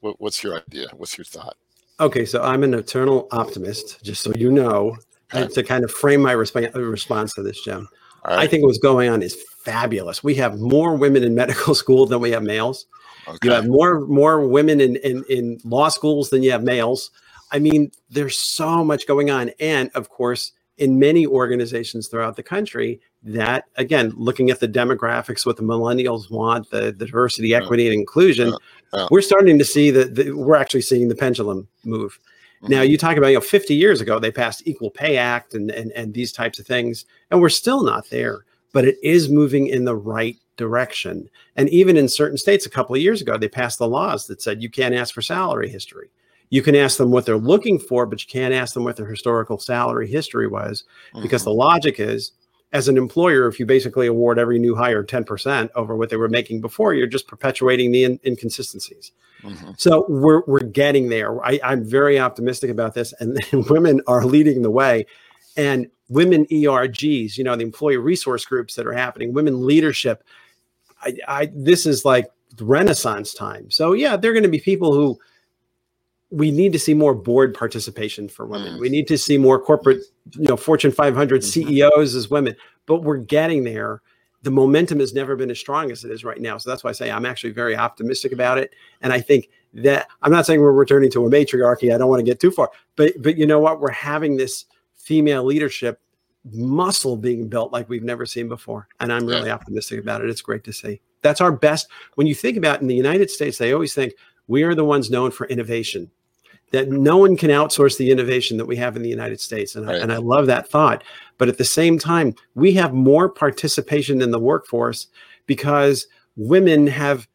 What, 0.00 0.20
what's 0.20 0.42
your 0.42 0.56
idea? 0.56 0.88
What's 0.94 1.18
your 1.18 1.24
thought? 1.24 1.56
Okay. 2.00 2.24
So 2.24 2.42
I'm 2.42 2.62
an 2.62 2.74
eternal 2.74 3.28
optimist, 3.32 4.02
just 4.02 4.22
so 4.22 4.32
you 4.36 4.50
know, 4.50 4.96
Okay. 5.34 5.52
to 5.54 5.62
kind 5.64 5.82
of 5.82 5.90
frame 5.90 6.22
my 6.22 6.34
resp- 6.34 6.72
response 6.74 7.34
to 7.34 7.42
this, 7.42 7.60
Jim. 7.64 7.88
All 8.24 8.38
I 8.38 8.46
think 8.46 8.64
what's 8.64 8.78
going 8.78 9.10
on 9.10 9.22
is 9.22 9.36
fabulous. 9.70 10.22
We 10.24 10.34
have 10.36 10.58
more 10.58 10.94
women 10.96 11.22
in 11.22 11.34
medical 11.34 11.74
school 11.82 12.06
than 12.06 12.20
we 12.20 12.30
have 12.30 12.42
males. 12.42 12.86
okay. 13.28 13.38
You 13.44 13.50
have 13.52 13.66
more 13.66 14.00
more 14.06 14.46
women 14.46 14.80
in, 14.80 14.96
in 14.96 15.24
in 15.28 15.58
law 15.64 15.88
schools 15.88 16.30
than 16.30 16.42
you 16.42 16.52
have 16.52 16.62
males. 16.62 17.10
I 17.52 17.58
mean, 17.58 17.90
there's 18.10 18.38
so 18.38 18.84
much 18.84 19.06
going 19.06 19.30
on, 19.30 19.50
and 19.60 19.90
of 19.94 20.08
course, 20.08 20.52
in 20.78 20.98
many 20.98 21.26
organizations 21.26 22.08
throughout 22.08 22.36
the 22.36 22.42
country, 22.42 23.00
that 23.22 23.64
again, 23.76 24.12
looking 24.16 24.50
at 24.50 24.60
the 24.60 24.68
demographics, 24.68 25.46
what 25.46 25.56
the 25.56 25.62
millennials 25.62 26.30
want, 26.30 26.70
the, 26.70 26.82
the 26.98 27.06
diversity, 27.06 27.48
Yeah. 27.48 27.58
equity, 27.62 27.86
and 27.86 27.94
inclusion, 27.94 28.48
Yeah. 28.48 28.56
Yeah. 28.94 29.08
we're 29.10 29.20
starting 29.32 29.58
to 29.58 29.64
see 29.64 29.90
that 29.90 30.34
we're 30.36 30.56
actually 30.56 30.82
seeing 30.82 31.08
the 31.08 31.14
pendulum 31.16 31.68
move. 31.84 32.18
Now 32.62 32.82
Mhm. 32.82 32.88
you 32.90 32.96
talk 32.98 33.16
about 33.16 33.28
you 33.28 33.34
know 33.34 33.40
50 33.58 33.74
years 33.74 34.00
ago 34.00 34.18
they 34.18 34.30
passed 34.32 34.62
Equal 34.66 34.90
Pay 34.90 35.16
Act 35.18 35.54
and 35.54 35.70
and 35.70 35.92
and 35.92 36.14
these 36.14 36.32
types 36.32 36.58
of 36.58 36.66
things, 36.66 37.04
and 37.30 37.40
we're 37.40 37.48
still 37.62 37.82
not 37.92 38.08
there, 38.10 38.44
but 38.72 38.84
it 38.84 38.96
is 39.02 39.28
moving 39.28 39.66
in 39.66 39.84
the 39.84 39.96
right 39.96 40.36
direction. 40.56 41.28
And 41.54 41.68
even 41.68 41.96
in 41.96 42.08
certain 42.08 42.38
states, 42.38 42.66
a 42.66 42.70
couple 42.70 42.94
of 42.94 43.02
years 43.02 43.20
ago, 43.20 43.36
they 43.36 43.48
passed 43.48 43.78
the 43.78 43.88
laws 43.88 44.26
that 44.26 44.40
said 44.42 44.62
you 44.62 44.70
can't 44.70 44.94
ask 44.94 45.14
for 45.14 45.22
salary 45.22 45.68
history. 45.68 46.08
You 46.50 46.62
can 46.62 46.74
ask 46.76 46.96
them 46.96 47.10
what 47.10 47.26
they're 47.26 47.36
looking 47.36 47.78
for, 47.78 48.06
but 48.06 48.20
you 48.22 48.28
can't 48.28 48.54
ask 48.54 48.72
them 48.74 48.84
what 48.84 48.96
their 48.96 49.06
historical 49.06 49.58
salary 49.58 50.08
history 50.08 50.46
was, 50.46 50.84
because 51.20 51.42
Mhm. 51.42 51.46
the 51.46 51.52
logic 51.54 52.00
is, 52.00 52.32
as 52.72 52.88
an 52.88 52.96
employer, 52.96 53.46
if 53.48 53.58
you 53.60 53.66
basically 53.66 54.06
award 54.06 54.38
every 54.38 54.58
new 54.58 54.74
hire 54.74 55.02
10% 55.02 55.70
over 55.74 55.96
what 55.96 56.08
they 56.08 56.16
were 56.16 56.28
making 56.28 56.60
before, 56.60 56.94
you're 56.94 57.06
just 57.06 57.26
perpetuating 57.28 57.90
the 57.92 58.04
in- 58.04 58.20
inconsistencies. 58.24 59.12
Mhm. 59.42 59.78
So 59.78 60.06
we're 60.08 60.42
we're 60.46 60.60
getting 60.60 61.08
there. 61.08 61.44
I, 61.44 61.60
I'm 61.62 61.84
very 61.84 62.18
optimistic 62.18 62.70
about 62.70 62.94
this, 62.94 63.12
and, 63.20 63.38
and 63.52 63.66
women 63.70 64.00
are 64.06 64.24
leading 64.24 64.62
the 64.62 64.70
way. 64.70 65.06
And 65.56 65.88
women 66.08 66.46
ERGs, 66.46 67.36
you 67.36 67.44
know, 67.44 67.56
the 67.56 67.62
employee 67.62 67.96
resource 67.96 68.44
groups 68.44 68.74
that 68.74 68.86
are 68.86 68.92
happening, 68.92 69.32
women 69.32 69.66
leadership. 69.66 70.22
I, 71.02 71.16
I 71.26 71.52
this 71.54 71.86
is 71.86 72.04
like 72.04 72.26
renaissance 72.60 73.34
time. 73.34 73.70
So 73.70 73.92
yeah, 73.92 74.16
there 74.16 74.30
are 74.30 74.34
going 74.34 74.42
to 74.42 74.48
be 74.48 74.60
people 74.60 74.92
who 74.92 75.18
we 76.30 76.50
need 76.50 76.72
to 76.72 76.78
see 76.78 76.94
more 76.94 77.14
board 77.14 77.54
participation 77.54 78.28
for 78.28 78.46
women. 78.46 78.74
Mm. 78.74 78.80
We 78.80 78.88
need 78.88 79.06
to 79.08 79.18
see 79.18 79.38
more 79.38 79.60
corporate, 79.60 80.02
you 80.32 80.48
know, 80.48 80.56
Fortune 80.56 80.90
500 80.90 81.40
mm-hmm. 81.40 81.68
CEOs 81.68 82.14
as 82.14 82.30
women. 82.30 82.56
But 82.86 83.02
we're 83.02 83.18
getting 83.18 83.64
there. 83.64 84.02
The 84.42 84.50
momentum 84.50 85.00
has 85.00 85.14
never 85.14 85.36
been 85.36 85.50
as 85.50 85.58
strong 85.58 85.90
as 85.90 86.04
it 86.04 86.10
is 86.10 86.24
right 86.24 86.40
now. 86.40 86.58
So 86.58 86.70
that's 86.70 86.84
why 86.84 86.90
I 86.90 86.92
say 86.92 87.10
I'm 87.10 87.26
actually 87.26 87.52
very 87.52 87.76
optimistic 87.76 88.32
about 88.32 88.58
it. 88.58 88.74
And 89.00 89.12
I 89.12 89.20
think 89.20 89.48
that 89.74 90.08
I'm 90.22 90.32
not 90.32 90.46
saying 90.46 90.60
we're 90.60 90.72
returning 90.72 91.10
to 91.12 91.26
a 91.26 91.30
matriarchy. 91.30 91.92
I 91.92 91.98
don't 91.98 92.08
want 92.08 92.20
to 92.20 92.24
get 92.24 92.40
too 92.40 92.50
far, 92.50 92.70
but 92.96 93.12
but 93.20 93.36
you 93.36 93.46
know 93.46 93.58
what? 93.58 93.80
We're 93.80 93.90
having 93.90 94.36
this 94.36 94.66
female 95.06 95.44
leadership 95.44 96.00
muscle 96.52 97.16
being 97.16 97.48
built 97.48 97.72
like 97.72 97.88
we've 97.88 98.02
never 98.02 98.26
seen 98.26 98.48
before. 98.48 98.88
And 98.98 99.12
I'm 99.12 99.24
really 99.24 99.46
yeah. 99.46 99.54
optimistic 99.54 100.00
about 100.00 100.20
it. 100.20 100.28
It's 100.28 100.42
great 100.42 100.64
to 100.64 100.72
see. 100.72 101.00
That's 101.22 101.40
our 101.40 101.52
best. 101.52 101.88
When 102.16 102.26
you 102.26 102.34
think 102.34 102.56
about 102.56 102.80
in 102.80 102.88
the 102.88 102.94
United 102.94 103.30
States, 103.30 103.56
they 103.56 103.72
always 103.72 103.94
think 103.94 104.14
we 104.48 104.64
are 104.64 104.74
the 104.74 104.84
ones 104.84 105.08
known 105.08 105.30
for 105.30 105.46
innovation, 105.46 106.10
that 106.72 106.88
no 106.88 107.16
one 107.18 107.36
can 107.36 107.50
outsource 107.50 107.96
the 107.96 108.10
innovation 108.10 108.56
that 108.56 108.66
we 108.66 108.74
have 108.76 108.96
in 108.96 109.02
the 109.02 109.08
United 109.08 109.40
States. 109.40 109.76
And, 109.76 109.86
right. 109.86 109.96
I, 109.96 109.98
and 110.00 110.12
I 110.12 110.16
love 110.16 110.46
that 110.46 110.68
thought. 110.68 111.04
But 111.38 111.48
at 111.48 111.58
the 111.58 111.64
same 111.64 111.98
time, 112.00 112.34
we 112.56 112.72
have 112.74 112.92
more 112.92 113.28
participation 113.28 114.20
in 114.20 114.32
the 114.32 114.40
workforce 114.40 115.06
because 115.46 116.08
women 116.36 116.88
have 116.88 117.28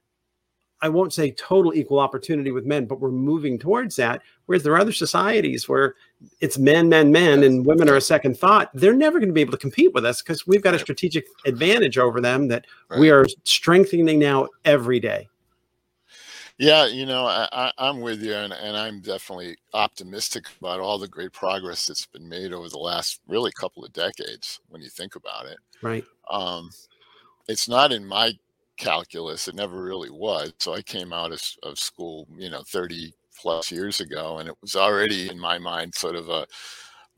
I 0.81 0.89
won't 0.89 1.13
say 1.13 1.31
total 1.31 1.73
equal 1.73 1.99
opportunity 1.99 2.51
with 2.51 2.65
men, 2.65 2.85
but 2.85 2.99
we're 2.99 3.11
moving 3.11 3.59
towards 3.59 3.95
that. 3.97 4.21
Whereas 4.45 4.63
there 4.63 4.73
are 4.73 4.79
other 4.79 4.91
societies 4.91 5.69
where 5.69 5.95
it's 6.39 6.57
men, 6.57 6.89
men, 6.89 7.11
men, 7.11 7.43
and 7.43 7.65
women 7.65 7.89
are 7.89 7.95
a 7.95 8.01
second 8.01 8.37
thought. 8.37 8.69
They're 8.73 8.93
never 8.93 9.19
going 9.19 9.29
to 9.29 9.33
be 9.33 9.41
able 9.41 9.51
to 9.51 9.57
compete 9.57 9.93
with 9.93 10.05
us 10.05 10.21
because 10.21 10.47
we've 10.47 10.63
got 10.63 10.73
a 10.73 10.79
strategic 10.79 11.25
advantage 11.45 11.97
over 11.97 12.19
them 12.19 12.47
that 12.47 12.65
right. 12.89 12.99
we 12.99 13.11
are 13.11 13.25
strengthening 13.43 14.19
now 14.19 14.47
every 14.65 14.99
day. 14.99 15.27
Yeah, 16.57 16.85
you 16.85 17.07
know, 17.07 17.25
I, 17.25 17.71
am 17.79 18.01
with 18.01 18.21
you, 18.21 18.35
and, 18.35 18.53
and 18.53 18.77
I'm 18.77 19.01
definitely 19.01 19.57
optimistic 19.73 20.45
about 20.59 20.79
all 20.79 20.99
the 20.99 21.07
great 21.07 21.31
progress 21.33 21.87
that's 21.87 22.05
been 22.05 22.29
made 22.29 22.53
over 22.53 22.69
the 22.69 22.77
last 22.77 23.19
really 23.27 23.51
couple 23.51 23.83
of 23.83 23.91
decades 23.93 24.59
when 24.69 24.79
you 24.79 24.89
think 24.89 25.15
about 25.15 25.47
it. 25.47 25.57
Right. 25.81 26.05
Um, 26.29 26.69
it's 27.47 27.67
not 27.67 27.91
in 27.91 28.05
my 28.05 28.33
calculus. 28.81 29.47
It 29.47 29.55
never 29.55 29.81
really 29.81 30.09
was. 30.09 30.53
So 30.57 30.73
I 30.73 30.81
came 30.81 31.13
out 31.13 31.31
of, 31.31 31.41
of 31.63 31.79
school, 31.79 32.27
you 32.35 32.49
know, 32.49 32.63
30 32.63 33.13
plus 33.39 33.71
years 33.71 34.01
ago, 34.01 34.39
and 34.39 34.49
it 34.49 34.55
was 34.61 34.75
already 34.75 35.29
in 35.29 35.39
my 35.39 35.57
mind 35.59 35.93
sort 35.95 36.15
of 36.15 36.27
a, 36.29 36.45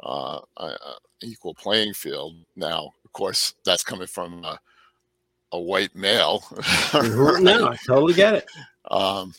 uh, 0.02 0.39
a, 0.58 0.65
a 0.65 0.95
equal 1.21 1.54
playing 1.56 1.93
field. 1.93 2.36
Now, 2.56 2.91
of 3.06 3.13
course, 3.13 3.56
that's 3.65 3.84
coming 3.84 4.08
from 4.08 4.43
a, 4.43 4.60
a 5.54 5.60
white 5.60 5.95
male. 5.95 6.43
Mm-hmm. 6.93 7.19
right? 7.19 7.41
No, 7.41 7.69
I 7.69 7.78
totally 7.88 8.13
get 8.13 8.36
it. 8.36 8.45
Um, 8.91 9.34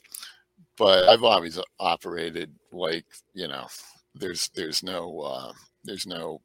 but 0.76 1.08
I've 1.08 1.22
always 1.22 1.60
operated 1.78 2.50
like 2.72 3.04
you 3.32 3.46
know, 3.46 3.68
there's 4.16 4.48
there's 4.56 4.82
no 4.82 5.20
uh, 5.20 5.52
there's 5.84 6.04
no 6.06 6.40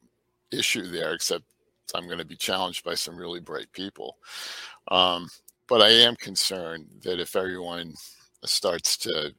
issue 0.52 0.86
there 0.86 1.14
except 1.14 1.44
I'm 1.94 2.06
going 2.06 2.18
to 2.18 2.24
be 2.24 2.36
challenged 2.36 2.84
by 2.84 2.94
some 2.94 3.16
really 3.16 3.40
bright 3.40 3.72
people. 3.72 4.18
Um, 4.88 5.28
but 5.70 5.80
I 5.80 5.90
am 5.90 6.16
concerned 6.16 6.86
that 7.04 7.20
if 7.20 7.36
everyone 7.36 7.94
starts 8.44 8.98
to 8.98 9.32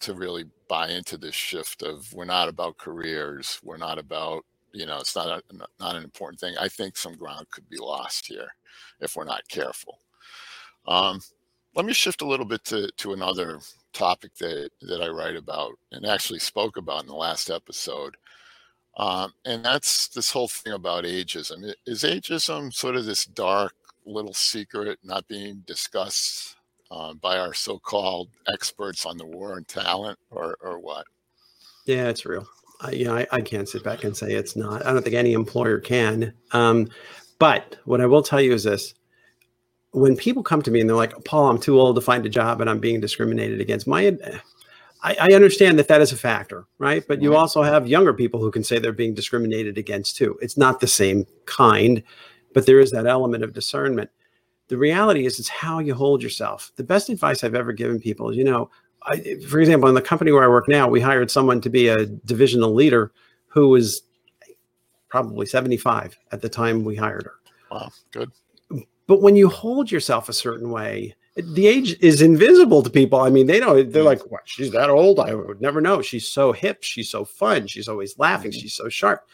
to 0.00 0.14
really 0.14 0.44
buy 0.68 0.88
into 0.88 1.18
this 1.18 1.34
shift 1.34 1.82
of 1.82 2.10
we're 2.14 2.24
not 2.24 2.48
about 2.48 2.78
careers, 2.78 3.60
we're 3.62 3.76
not 3.76 3.98
about 3.98 4.44
you 4.72 4.86
know 4.86 4.98
it's 4.98 5.16
not 5.16 5.26
a, 5.26 5.42
not 5.80 5.96
an 5.96 6.04
important 6.04 6.40
thing. 6.40 6.54
I 6.58 6.68
think 6.68 6.96
some 6.96 7.16
ground 7.16 7.50
could 7.50 7.68
be 7.68 7.78
lost 7.78 8.26
here 8.26 8.48
if 9.00 9.16
we're 9.16 9.24
not 9.24 9.48
careful. 9.48 9.98
Um, 10.86 11.20
let 11.74 11.84
me 11.84 11.92
shift 11.92 12.22
a 12.22 12.26
little 12.26 12.46
bit 12.46 12.64
to 12.66 12.88
to 12.98 13.12
another 13.12 13.58
topic 13.92 14.36
that 14.36 14.70
that 14.82 15.02
I 15.02 15.08
write 15.08 15.36
about 15.36 15.72
and 15.90 16.06
actually 16.06 16.38
spoke 16.38 16.76
about 16.76 17.02
in 17.02 17.08
the 17.08 17.14
last 17.14 17.50
episode. 17.50 18.16
Um, 18.98 19.34
and 19.44 19.64
that's 19.64 20.08
this 20.08 20.30
whole 20.30 20.48
thing 20.48 20.72
about 20.72 21.04
ageism. 21.04 21.74
Is 21.86 22.04
ageism 22.04 22.72
sort 22.72 22.96
of 22.96 23.04
this 23.04 23.24
dark 23.24 23.74
little 24.06 24.34
secret 24.34 24.98
not 25.02 25.26
being 25.28 25.62
discussed 25.66 26.56
uh, 26.90 27.14
by 27.14 27.38
our 27.38 27.52
so-called 27.52 28.28
experts 28.52 29.04
on 29.04 29.16
the 29.16 29.26
war 29.26 29.54
on 29.56 29.64
talent, 29.64 30.18
or 30.30 30.56
or 30.60 30.78
what? 30.78 31.06
Yeah, 31.84 32.08
it's 32.08 32.24
real. 32.24 32.48
I, 32.80 32.92
you 32.92 33.04
know, 33.06 33.16
I, 33.16 33.26
I 33.32 33.40
can't 33.40 33.68
sit 33.68 33.82
back 33.82 34.04
and 34.04 34.16
say 34.16 34.34
it's 34.34 34.56
not. 34.56 34.84
I 34.86 34.92
don't 34.92 35.02
think 35.02 35.16
any 35.16 35.32
employer 35.32 35.80
can. 35.80 36.32
Um, 36.52 36.88
but 37.38 37.76
what 37.84 38.00
I 38.00 38.06
will 38.06 38.22
tell 38.22 38.40
you 38.40 38.52
is 38.52 38.64
this: 38.64 38.94
when 39.92 40.16
people 40.16 40.42
come 40.42 40.62
to 40.62 40.70
me 40.70 40.80
and 40.80 40.88
they're 40.88 40.96
like, 40.96 41.24
"Paul, 41.24 41.48
I'm 41.48 41.58
too 41.58 41.80
old 41.80 41.96
to 41.96 42.02
find 42.02 42.24
a 42.24 42.30
job 42.30 42.60
and 42.60 42.70
I'm 42.70 42.80
being 42.80 43.00
discriminated 43.00 43.60
against," 43.60 43.86
my 43.86 44.16
I, 45.02 45.16
I 45.20 45.34
understand 45.34 45.78
that 45.78 45.88
that 45.88 46.00
is 46.00 46.12
a 46.12 46.16
factor, 46.16 46.64
right? 46.78 47.06
But 47.06 47.22
you 47.22 47.36
also 47.36 47.62
have 47.62 47.86
younger 47.86 48.14
people 48.14 48.40
who 48.40 48.50
can 48.50 48.64
say 48.64 48.78
they're 48.78 48.92
being 48.92 49.14
discriminated 49.14 49.78
against 49.78 50.16
too. 50.16 50.38
It's 50.40 50.56
not 50.56 50.80
the 50.80 50.86
same 50.86 51.26
kind 51.44 52.02
but 52.56 52.64
there 52.64 52.80
is 52.80 52.90
that 52.90 53.04
element 53.04 53.44
of 53.44 53.52
discernment. 53.52 54.08
The 54.68 54.78
reality 54.78 55.26
is, 55.26 55.38
it's 55.38 55.46
how 55.50 55.78
you 55.78 55.92
hold 55.92 56.22
yourself. 56.22 56.72
The 56.76 56.84
best 56.84 57.10
advice 57.10 57.44
I've 57.44 57.54
ever 57.54 57.70
given 57.70 58.00
people 58.00 58.30
is, 58.30 58.36
you 58.38 58.44
know, 58.44 58.70
I, 59.02 59.36
for 59.46 59.60
example, 59.60 59.90
in 59.90 59.94
the 59.94 60.00
company 60.00 60.32
where 60.32 60.42
I 60.42 60.48
work 60.48 60.66
now, 60.66 60.88
we 60.88 60.98
hired 60.98 61.30
someone 61.30 61.60
to 61.60 61.68
be 61.68 61.88
a 61.88 62.06
divisional 62.06 62.72
leader 62.72 63.12
who 63.48 63.68
was 63.68 64.04
probably 65.10 65.44
75 65.44 66.18
at 66.32 66.40
the 66.40 66.48
time 66.48 66.82
we 66.82 66.96
hired 66.96 67.24
her. 67.24 67.34
Wow, 67.70 67.90
good. 68.10 68.30
But 69.06 69.20
when 69.20 69.36
you 69.36 69.50
hold 69.50 69.92
yourself 69.92 70.30
a 70.30 70.32
certain 70.32 70.70
way, 70.70 71.14
the 71.36 71.66
age 71.66 71.98
is 72.00 72.22
invisible 72.22 72.82
to 72.82 72.88
people. 72.88 73.20
I 73.20 73.28
mean, 73.28 73.48
they 73.48 73.60
don't, 73.60 73.92
they're 73.92 74.02
like, 74.02 74.22
what? 74.30 74.44
She's 74.46 74.72
that 74.72 74.88
old. 74.88 75.20
I 75.20 75.34
would 75.34 75.60
never 75.60 75.82
know. 75.82 76.00
She's 76.00 76.26
so 76.26 76.52
hip. 76.52 76.78
She's 76.80 77.10
so 77.10 77.26
fun. 77.26 77.66
She's 77.66 77.86
always 77.86 78.18
laughing. 78.18 78.50
Mm-hmm. 78.50 78.60
She's 78.60 78.72
so 78.72 78.88
sharp 78.88 79.26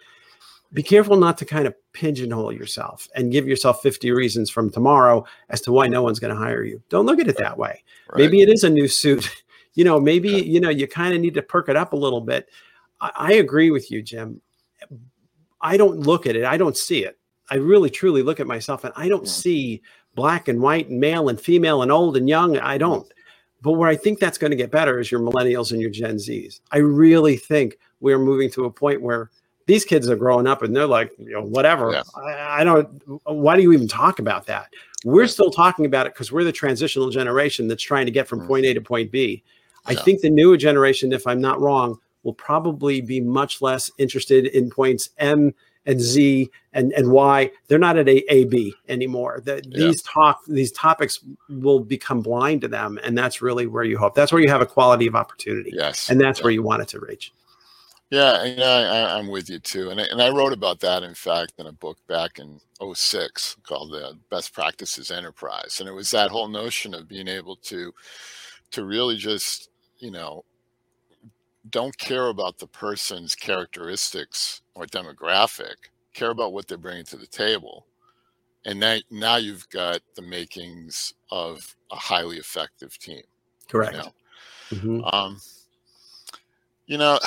be 0.73 0.83
careful 0.83 1.17
not 1.17 1.37
to 1.39 1.45
kind 1.45 1.67
of 1.67 1.75
pigeonhole 1.93 2.53
yourself 2.53 3.09
and 3.15 3.31
give 3.31 3.47
yourself 3.47 3.83
50 3.83 4.11
reasons 4.11 4.51
from 4.51 4.71
tomorrow 4.71 5.25
as 5.51 5.61
to 5.63 5.73
why 5.73 5.87
no 5.87 6.03
one's 6.03 6.19
going 6.19 6.35
to 6.35 6.41
hire 6.41 6.65
you. 6.65 6.83
Don't 6.89 7.07
look 7.07 7.21
at 7.21 7.29
it 7.29 7.37
that 7.39 7.59
way. 7.59 7.83
Right. 8.11 8.21
Maybe 8.21 8.41
it 8.41 8.49
is 8.49 8.65
a 8.65 8.71
new 8.71 8.89
suit. 8.89 9.29
You 9.75 9.85
know, 9.85 9.99
maybe, 9.99 10.29
yeah. 10.29 10.37
you 10.37 10.61
know, 10.61 10.69
you 10.69 10.87
kind 10.87 11.15
of 11.15 11.23
need 11.23 11.33
to 11.33 11.41
perk 11.41 11.71
it 11.71 11.77
up 11.77 11.95
a 11.95 11.97
little 11.97 12.21
bit. 12.21 12.51
I, 13.01 13.11
I 13.15 13.33
agree 13.33 13.71
with 13.71 13.91
you, 13.91 14.03
Jim. 14.03 14.43
I 15.63 15.79
don't 15.79 16.01
look 16.01 16.27
at 16.27 16.37
it. 16.37 16.45
I 16.45 16.59
don't 16.59 16.77
see 16.77 17.07
it. 17.07 17.19
I 17.51 17.55
really 17.55 17.89
truly 17.89 18.23
look 18.23 18.39
at 18.39 18.47
myself 18.47 18.85
and 18.85 18.93
I 18.97 19.09
don't 19.09 19.25
yeah. 19.25 19.33
see 19.33 19.83
black 20.15 20.49
and 20.49 20.61
white 20.61 20.91
and 20.91 21.01
male 21.01 21.31
and 21.31 21.41
female 21.41 21.81
and 21.81 21.91
old 21.91 22.19
and 22.19 22.29
young. 22.29 22.59
I 22.59 22.73
mm-hmm. 22.73 22.81
don't. 22.81 23.15
But 23.63 23.73
where 23.73 23.89
I 23.89 23.97
think 23.97 24.19
that's 24.19 24.37
going 24.37 24.51
to 24.51 24.59
get 24.59 24.71
better 24.71 24.99
is 24.99 25.11
your 25.11 25.21
millennials 25.21 25.73
and 25.73 25.81
your 25.81 25.89
Gen 25.89 26.17
Zs. 26.17 26.61
I 26.71 26.77
really 26.77 27.39
think 27.39 27.79
we're 28.01 28.19
moving 28.19 28.51
to 28.51 28.67
a 28.67 28.71
point 28.71 29.01
where 29.01 29.31
these 29.67 29.85
kids 29.85 30.09
are 30.09 30.17
growing 30.17 30.47
up 30.47 30.63
and 30.63 30.75
they're 30.75 30.87
like, 30.87 31.13
you 31.19 31.33
know, 31.33 31.43
whatever. 31.43 31.93
Yeah. 31.93 32.03
I, 32.17 32.61
I, 32.61 32.65
don't. 32.65 32.89
Why 33.25 33.57
do 33.57 33.63
you 33.63 33.73
even 33.73 33.89
talk 33.89 34.19
about 34.19 34.47
that? 34.47 34.73
We're 35.05 35.27
still 35.27 35.51
talking 35.51 35.85
about 35.85 36.07
it 36.07 36.15
because 36.15 36.31
we're 36.31 36.45
the 36.45 36.53
transitional 36.53 37.11
generation 37.11 37.69
that's 37.69 37.83
trying 37.83 38.07
to 38.07 38.13
get 38.13 38.29
from 38.29 38.41
mm. 38.41 38.47
point 38.47 38.67
A 38.67 38.75
to 38.75 38.81
point 38.81 39.11
B. 39.11 39.43
Yeah. 39.89 39.99
I 39.99 40.03
think 40.03 40.21
the 40.21 40.31
newer 40.31 40.57
generation, 40.57 41.13
if 41.13 41.27
I'm 41.27 41.41
not 41.41 41.61
wrong, 41.61 41.99
will 42.23 42.35
probably 42.35 43.01
be 43.01 43.21
much 43.21 43.61
less 43.61 43.91
interested 43.99 44.47
in 44.47 44.71
points 44.71 45.11
M 45.19 45.53
and 45.87 46.01
Z 46.01 46.51
and 46.73 46.93
and 46.93 47.11
Y. 47.11 47.51
They're 47.69 47.79
not 47.79 47.97
at 47.97 48.09
a 48.09 48.23
A 48.33 48.45
B 48.45 48.75
anymore. 48.89 49.43
The, 49.45 49.63
yeah. 49.65 49.87
These 49.87 50.03
talk 50.03 50.41
these 50.47 50.73
topics 50.73 51.21
will 51.49 51.81
become 51.81 52.21
blind 52.21 52.61
to 52.63 52.69
them, 52.69 52.99
and 53.03 53.17
that's 53.19 53.43
really 53.43 53.67
where 53.67 53.85
you 53.85 53.99
hope. 53.99 54.15
That's 54.15 54.33
where 54.33 54.41
you 54.41 54.49
have 54.49 54.61
a 54.61 54.67
quality 54.67 55.07
of 55.07 55.17
opportunity. 55.17 55.73
Yes, 55.75 56.11
and 56.11 56.21
that's 56.21 56.43
where 56.43 56.53
you 56.53 56.63
want 56.63 56.83
it 56.83 56.89
to 56.89 57.01
reach. 57.01 57.33
Yeah, 58.13 58.33
I, 58.35 59.19
am 59.19 59.29
with 59.29 59.49
you 59.49 59.59
too, 59.59 59.89
and 59.89 59.99
I, 59.99 60.05
and 60.11 60.21
I 60.21 60.29
wrote 60.29 60.53
about 60.53 60.81
that 60.81 61.03
in 61.03 61.15
fact 61.15 61.55
in 61.57 61.67
a 61.67 61.73
book 61.73 61.97
back 62.09 62.41
in 62.41 62.61
06 62.95 63.57
called 63.67 63.91
the 63.91 64.19
Best 64.29 64.53
Practices 64.53 65.11
Enterprise, 65.11 65.81
and 65.81 65.89
it 65.89 65.93
was 65.93 66.11
that 66.11 66.31
whole 66.31 66.49
notion 66.49 66.93
of 66.93 67.09
being 67.09 67.27
able 67.27 67.57
to 67.57 67.91
to 68.73 68.85
really 68.85 69.17
just 69.17 69.71
you 69.97 70.11
know 70.11 70.45
don't 71.71 71.97
care 71.97 72.27
about 72.29 72.59
the 72.59 72.67
person's 72.67 73.35
characteristics 73.35 74.61
or 74.75 74.85
demographic, 74.85 75.77
care 76.13 76.33
about 76.33 76.53
what 76.53 76.69
they're 76.69 76.77
bringing 76.77 77.07
to 77.07 77.17
the 77.17 77.27
table, 77.27 77.87
and 78.67 78.79
now 78.79 78.99
now 79.11 79.37
you've 79.37 79.67
got 79.71 80.03
the 80.17 80.23
makings 80.23 81.15
of 81.31 81.75
a 81.91 81.97
highly 81.97 82.37
effective 82.37 82.99
team. 82.99 83.23
Correct. 83.71 83.95
You 83.95 83.99
know, 84.03 84.13
mm-hmm. 85.01 85.17
um, 85.17 85.41
you 86.85 86.99
know 86.99 87.19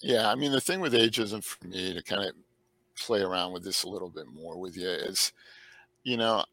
yeah, 0.00 0.30
I 0.30 0.34
mean, 0.34 0.52
the 0.52 0.60
thing 0.60 0.80
with 0.80 0.94
ageism 0.94 1.44
for 1.44 1.66
me 1.66 1.94
to 1.94 2.02
kind 2.02 2.24
of 2.24 2.34
play 2.98 3.20
around 3.20 3.52
with 3.52 3.64
this 3.64 3.84
a 3.84 3.88
little 3.88 4.10
bit 4.10 4.26
more 4.26 4.58
with 4.58 4.76
you 4.76 4.88
is, 4.88 5.32
you 6.04 6.16
know, 6.16 6.44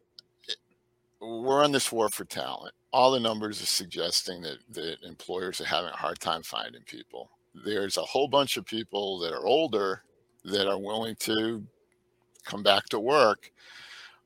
we're 1.19 1.63
on 1.63 1.71
this 1.71 1.91
war 1.91 2.09
for 2.09 2.25
talent. 2.25 2.73
All 2.91 3.11
the 3.11 3.19
numbers 3.19 3.61
are 3.61 3.67
suggesting 3.67 4.41
that, 4.41 4.57
that 4.71 4.97
employers 5.03 5.59
are 5.61 5.65
having 5.65 5.91
a 5.91 5.97
hard 5.97 6.19
time 6.19 6.43
finding 6.43 6.83
people. 6.83 7.29
There's 7.65 7.97
a 7.97 8.01
whole 8.01 8.27
bunch 8.27 8.57
of 8.57 8.65
people 8.65 9.19
that 9.19 9.33
are 9.33 9.45
older 9.45 10.03
that 10.45 10.67
are 10.67 10.79
willing 10.79 11.15
to 11.21 11.65
come 12.45 12.63
back 12.63 12.85
to 12.89 12.99
work. 12.99 13.51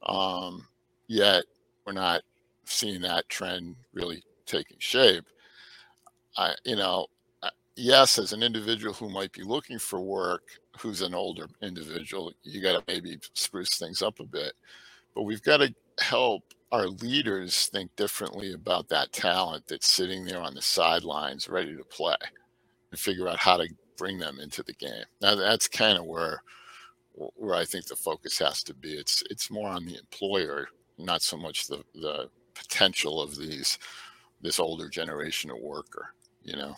Um, 0.04 0.68
yet 1.08 1.44
we're 1.86 1.94
not 1.94 2.22
seeing 2.66 3.02
that 3.02 3.30
trend 3.30 3.76
really 3.94 4.24
taking 4.46 4.78
shape. 4.80 5.26
I, 6.38 6.54
you 6.66 6.76
know, 6.76 7.08
yes, 7.76 8.18
as 8.20 8.34
an 8.34 8.44
individual 8.44 8.94
who 8.94 9.10
might 9.10 9.32
be 9.32 9.44
looking 9.44 9.80
for 9.80 10.02
work, 10.02 10.44
who's 10.80 11.02
an 11.02 11.14
older 11.14 11.48
individual, 11.62 12.32
you 12.44 12.62
got 12.62 12.74
to 12.74 12.84
maybe 12.88 13.18
spruce 13.34 13.78
things 13.78 14.02
up 14.02 14.20
a 14.20 14.26
bit. 14.26 14.54
But 15.16 15.24
we've 15.24 15.42
got 15.42 15.58
to 15.58 15.74
help 16.00 16.44
our 16.72 16.88
leaders 16.88 17.68
think 17.68 17.94
differently 17.96 18.54
about 18.54 18.88
that 18.90 19.12
talent 19.12 19.66
that's 19.68 19.88
sitting 19.88 20.26
there 20.26 20.42
on 20.42 20.54
the 20.54 20.62
sidelines 20.62 21.50
ready 21.50 21.76
to 21.76 21.84
play 21.84 22.16
and 22.92 23.00
figure 23.00 23.28
out 23.28 23.40
how 23.40 23.58
to 23.58 23.68
bring 23.98 24.18
them 24.18 24.40
into 24.40 24.64
the 24.64 24.74
game. 24.74 25.04
Now 25.22 25.36
that's 25.36 25.68
kind 25.68 25.98
of 25.98 26.06
where 26.06 26.42
where 27.14 27.56
I 27.56 27.66
think 27.66 27.86
the 27.88 27.96
focus 27.96 28.40
has 28.40 28.64
to 28.64 28.74
be. 28.74 28.94
It's 28.94 29.24
it's 29.30 29.52
more 29.52 29.70
on 29.70 29.86
the 29.86 29.98
employer, 29.98 30.70
not 30.98 31.22
so 31.22 31.38
much 31.38 31.68
the 31.68 31.84
the 31.94 32.30
potential 32.56 33.22
of 33.22 33.38
these 33.38 33.78
this 34.42 34.60
older 34.60 34.90
generation 34.90 35.52
of 35.52 35.60
worker 35.60 36.14
you 36.44 36.56
know 36.56 36.76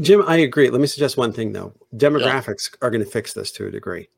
jim 0.00 0.22
i 0.26 0.36
agree 0.36 0.70
let 0.70 0.80
me 0.80 0.86
suggest 0.86 1.16
one 1.16 1.32
thing 1.32 1.52
though 1.52 1.72
demographics 1.96 2.70
yeah. 2.70 2.78
are 2.86 2.90
going 2.90 3.04
to 3.04 3.10
fix 3.10 3.32
this 3.32 3.50
to 3.50 3.66
a 3.66 3.70
degree 3.70 4.08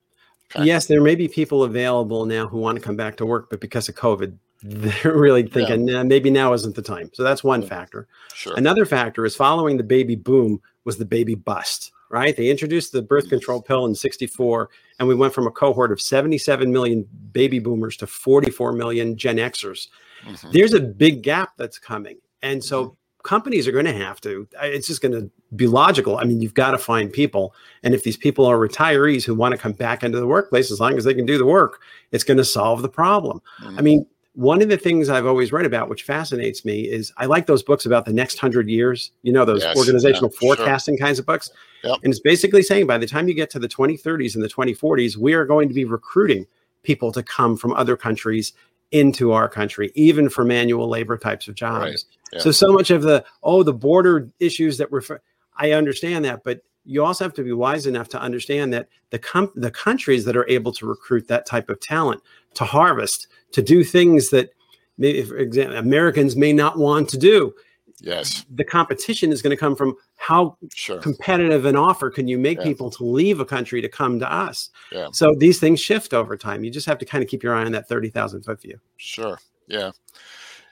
okay. 0.55 0.65
yes 0.65 0.87
there 0.87 1.01
may 1.01 1.15
be 1.15 1.29
people 1.29 1.65
available 1.65 2.27
now 2.27 2.47
who 2.47 2.59
want 2.59 2.77
to 2.77 2.83
come 2.83 2.97
back 2.97 3.17
to 3.17 3.27
work 3.27 3.49
but 3.51 3.61
because 3.61 3.89
of 3.89 3.95
covid 3.95 4.37
they're 4.67 5.17
really 5.17 5.43
thinking 5.43 5.87
yeah. 5.87 5.97
nah, 5.97 6.05
maybe 6.05 6.31
now 6.31 6.53
isn't 6.53 6.75
the 6.75 6.83
time 6.83 7.11
so 7.13 7.23
that's 7.23 7.45
one 7.45 7.63
yeah. 7.63 7.69
factor 7.69 8.07
sure. 8.35 8.55
another 8.57 8.87
factor 8.87 9.25
is 9.25 9.37
following 9.37 9.77
the 9.77 9.83
baby 9.83 10.17
boom 10.17 10.61
was 10.85 10.97
the 10.97 11.05
baby 11.05 11.35
bust 11.35 11.93
right 12.09 12.37
they 12.37 12.49
introduced 12.49 12.93
the 12.93 13.03
birth 13.03 13.29
control 13.29 13.61
pill 13.61 13.85
in 13.87 13.95
64 13.95 14.71
and 14.99 15.09
we 15.09 15.15
went 15.15 15.35
from 15.35 15.47
a 15.47 15.51
cohort 15.51 15.93
of 15.93 16.01
77 16.01 16.73
million 16.73 17.07
baby 17.33 17.59
boomers 17.59 17.97
to 17.99 18.07
44 18.07 18.73
million 18.73 19.17
gen 19.17 19.37
xers 19.37 19.89
mm-hmm. 20.25 20.51
there's 20.53 20.73
a 20.73 20.81
big 20.81 21.23
gap 21.23 21.53
that's 21.59 21.79
coming 21.79 22.17
and 22.43 22.63
so 22.63 22.85
mm-hmm 22.85 22.95
companies 23.25 23.67
are 23.67 23.73
going 23.73 23.87
to 23.87 23.93
have 23.93 24.21
to 24.21 24.47
it's 24.63 24.87
just 24.87 25.01
going 25.01 25.11
to 25.11 25.29
be 25.57 25.67
logical 25.67 26.19
i 26.19 26.25
mean 26.25 26.41
you've 26.41 26.55
got 26.55 26.73
to 26.73 26.79
find 26.79 27.13
people 27.13 27.55
and 27.83 27.95
if 27.95 28.05
these 28.05 28.19
people 28.19 28.45
are 28.45 28.57
retirees 28.57 29.25
who 29.25 29.35
want 29.35 29.53
to 29.53 29.59
come 29.59 29.73
back 29.73 30.05
into 30.05 30.21
the 30.21 30.27
workplace 30.27 30.71
as 30.71 30.79
long 30.79 30.97
as 30.97 31.05
they 31.05 31.15
can 31.15 31.27
do 31.27 31.39
the 31.39 31.47
work 31.47 31.81
it's 32.13 32.23
going 32.23 32.37
to 32.37 32.45
solve 32.45 32.83
the 32.83 32.89
problem 32.89 33.41
mm-hmm. 33.63 33.79
i 33.79 33.83
mean 33.83 34.07
one 34.35 34.61
of 34.61 34.69
the 34.69 34.77
things 34.77 35.09
i've 35.09 35.27
always 35.27 35.53
read 35.53 35.65
about 35.65 35.89
which 35.89 36.03
fascinates 36.03 36.67
me 36.67 36.83
is 36.83 37.13
i 37.17 37.25
like 37.25 37.47
those 37.47 37.63
books 37.63 37.87
about 37.87 38.05
the 38.05 38.13
next 38.13 38.37
100 38.37 38.69
years 38.69 39.11
you 39.23 39.33
know 39.33 39.47
those 39.47 39.63
yes, 39.63 39.77
organizational 39.77 40.31
yeah, 40.31 40.39
forecasting 40.39 40.99
sure. 40.99 41.07
kinds 41.07 41.19
of 41.19 41.25
books 41.25 41.51
yep. 41.83 41.97
and 42.05 42.13
it's 42.13 42.21
basically 42.21 42.63
saying 42.63 42.87
by 42.87 42.99
the 42.99 43.07
time 43.07 43.27
you 43.27 43.35
get 43.35 43.49
to 43.49 43.59
the 43.59 43.69
2030s 43.69 44.35
and 44.35 44.45
the 44.45 44.49
2040s 44.49 45.17
we 45.17 45.33
are 45.33 45.47
going 45.47 45.67
to 45.67 45.75
be 45.75 45.87
recruiting 45.87 46.47
people 46.83 47.11
to 47.11 47.23
come 47.23 47.57
from 47.57 47.73
other 47.73 47.97
countries 47.97 48.53
into 48.95 49.33
our 49.33 49.49
country, 49.49 49.91
even 49.97 50.29
for 50.29 50.45
manual 50.45 50.89
labor 50.89 51.19
types 51.19 51.49
of 51.49 51.57
jobs. 51.57 51.85
Right. 51.85 52.05
Yeah. 52.33 52.41
So, 52.41 52.51
so 52.51 52.73
much 52.73 52.91
of 52.91 53.03
the, 53.03 53.25
oh, 53.43 53.63
the 53.63 53.73
border 53.73 54.31
issues 54.41 54.79
that 54.79 54.91
refer, 54.91 55.21
I 55.57 55.73
understand 55.73 56.25
that, 56.25 56.43
but 56.45 56.63
you 56.85 57.05
also 57.05 57.25
have 57.25 57.35
to 57.35 57.45
be 57.45 57.53
wise 57.53 57.87
enough 57.87 58.09
to 58.11 58.21
understand 58.21 58.73
that 58.75 58.89
the 59.11 59.19
com- 59.19 59.53
the 59.55 59.71
countries 59.71 60.25
that 60.27 60.37
are 60.37 60.49
able 60.49 60.73
to 60.73 60.87
recruit 60.87 61.29
that 61.29 61.47
type 61.47 61.71
of 61.71 61.81
talent 61.81 62.21
to 62.55 62.65
harvest 62.65 63.29
to 63.53 63.63
do 63.63 63.83
things 63.83 64.31
that 64.31 64.51
maybe, 64.99 65.23
for 65.23 65.39
example, 65.39 65.79
Americans 65.79 66.37
may 66.37 66.53
not 66.53 66.77
want 66.77 67.09
to 67.11 67.19
do 67.19 67.55
Yes. 68.01 68.45
The 68.51 68.65
competition 68.65 69.33
is 69.33 69.41
going 69.41 69.51
to 69.51 69.57
come 69.57 69.77
from 69.77 69.97
how 70.17 70.57
sure. 70.75 70.99
competitive 70.99 71.65
an 71.65 71.77
offer 71.77 72.11
can 72.11 72.29
you 72.29 72.39
make 72.39 72.59
yeah. 72.59 72.65
people 72.65 72.91
to 72.91 73.05
leave 73.05 73.41
a 73.41 73.45
country 73.45 73.81
to 73.81 73.89
come 73.89 74.19
to 74.21 74.31
us. 74.31 74.71
Yeah. 74.93 75.09
So 75.13 75.35
these 75.39 75.59
things 75.59 75.81
shift 75.81 76.13
over 76.13 76.37
time. 76.37 76.65
You 76.65 76.71
just 76.71 76.87
have 76.87 76.99
to 76.99 77.05
kind 77.05 77.23
of 77.23 77.31
keep 77.31 77.43
your 77.43 77.55
eye 77.55 77.65
on 77.65 77.73
that 77.73 77.89
30,000 77.89 78.43
foot 78.43 78.61
view. 78.61 78.79
Sure. 78.97 79.39
Yeah. 79.69 79.93